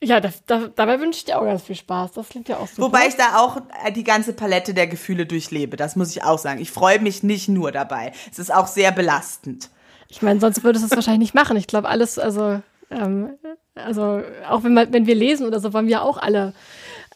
Ja, 0.03 0.21
das, 0.21 0.45
das, 0.47 0.71
dabei 0.75 0.99
wünsche 0.99 1.19
ich 1.19 1.25
dir 1.27 1.39
auch 1.39 1.45
ganz 1.45 1.63
viel 1.63 1.77
Spaß. 1.77 2.13
Das 2.13 2.31
klingt 2.31 2.49
ja 2.49 2.57
auch 2.57 2.67
super. 2.67 2.83
Wobei 2.83 3.07
ich 3.07 3.17
da 3.17 3.39
auch 3.39 3.61
die 3.95 4.05
ganze 4.05 4.33
Palette 4.33 4.73
der 4.73 4.87
Gefühle 4.87 5.27
durchlebe. 5.27 5.77
Das 5.77 5.95
muss 5.95 6.11
ich 6.17 6.25
auch 6.25 6.39
sagen. 6.39 6.59
Ich 6.61 6.71
freue 6.71 7.01
mich 7.01 7.23
nicht 7.23 7.49
nur 7.51 7.71
dabei. 7.71 8.13
Es 8.31 8.39
ist 8.39 8.53
auch 8.53 8.67
sehr 8.67 8.93
belastend. 8.93 9.69
Ich 10.11 10.23
meine, 10.23 10.41
sonst 10.41 10.65
würdest 10.65 10.83
du 10.83 10.89
es 10.89 10.97
wahrscheinlich 10.97 11.31
nicht 11.31 11.35
machen. 11.35 11.57
Ich 11.57 11.69
glaube, 11.69 11.89
alles, 11.89 12.19
also, 12.19 12.61
ähm, 12.91 13.39
also 13.77 14.23
auch 14.49 14.65
wenn, 14.65 14.75
man, 14.75 14.93
wenn 14.93 15.07
wir 15.07 15.15
lesen 15.15 15.47
oder 15.47 15.61
so, 15.61 15.73
wollen 15.73 15.87
wir 15.87 16.03
auch 16.03 16.19
alle 16.19 16.53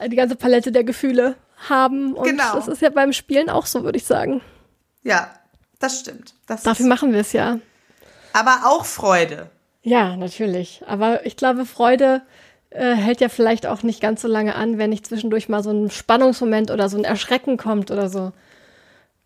die 0.06 0.16
ganze 0.16 0.36
Palette 0.36 0.70
der 0.72 0.84
Gefühle 0.84 1.34
haben. 1.68 2.14
Und 2.14 2.24
genau. 2.24 2.54
das 2.54 2.68
ist 2.68 2.82
ja 2.82 2.90
beim 2.90 3.12
Spielen 3.12 3.50
auch 3.50 3.66
so, 3.66 3.82
würde 3.82 3.98
ich 3.98 4.04
sagen. 4.04 4.40
Ja, 5.02 5.28
das 5.80 6.00
stimmt. 6.00 6.34
Das 6.46 6.62
Dafür 6.62 6.86
machen 6.86 7.12
wir 7.12 7.20
es 7.20 7.32
ja. 7.32 7.58
Aber 8.32 8.60
auch 8.64 8.84
Freude. 8.84 9.50
Ja, 9.82 10.16
natürlich. 10.16 10.82
Aber 10.86 11.26
ich 11.26 11.36
glaube, 11.36 11.66
Freude 11.66 12.22
äh, 12.70 12.94
hält 12.94 13.20
ja 13.20 13.28
vielleicht 13.28 13.66
auch 13.66 13.82
nicht 13.82 14.00
ganz 14.00 14.22
so 14.22 14.28
lange 14.28 14.54
an, 14.54 14.78
wenn 14.78 14.90
nicht 14.90 15.06
zwischendurch 15.06 15.48
mal 15.48 15.62
so 15.62 15.70
ein 15.70 15.90
Spannungsmoment 15.90 16.70
oder 16.70 16.88
so 16.88 16.96
ein 16.96 17.04
Erschrecken 17.04 17.56
kommt 17.56 17.90
oder 17.90 18.08
so. 18.08 18.32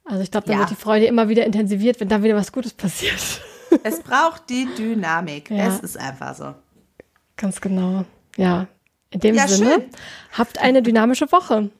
Also 0.04 0.22
ich 0.22 0.30
glaube, 0.30 0.46
dann 0.46 0.54
ja. 0.54 0.60
wird 0.60 0.70
die 0.70 0.82
Freude 0.82 1.06
immer 1.06 1.28
wieder 1.28 1.44
intensiviert, 1.44 2.00
wenn 2.00 2.08
da 2.08 2.22
wieder 2.22 2.34
was 2.34 2.52
Gutes 2.52 2.72
passiert. 2.72 3.42
Es 3.82 4.00
braucht 4.00 4.48
die 4.48 4.66
Dynamik. 4.76 5.50
Ja. 5.50 5.66
Es 5.68 5.80
ist 5.80 5.98
einfach 5.98 6.34
so. 6.34 6.54
Ganz 7.36 7.60
genau. 7.60 8.04
Ja. 8.36 8.66
In 9.10 9.20
dem 9.20 9.34
ja, 9.34 9.48
Sinne, 9.48 9.70
schön. 9.70 9.82
habt 10.36 10.58
eine 10.58 10.82
dynamische 10.82 11.30
Woche. 11.32 11.70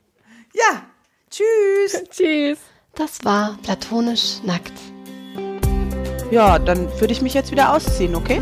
Ja. 0.55 0.83
Tschüss. 1.31 2.05
Tschüss. 2.11 2.59
Das 2.95 3.25
war 3.25 3.59
platonisch 3.63 4.43
nackt. 4.45 4.73
Ja, 6.31 6.59
dann 6.59 6.89
würde 7.01 7.13
ich 7.13 7.23
mich 7.23 7.35
jetzt 7.35 7.51
wieder 7.53 7.75
ausziehen, 7.75 8.15
okay? 8.15 8.41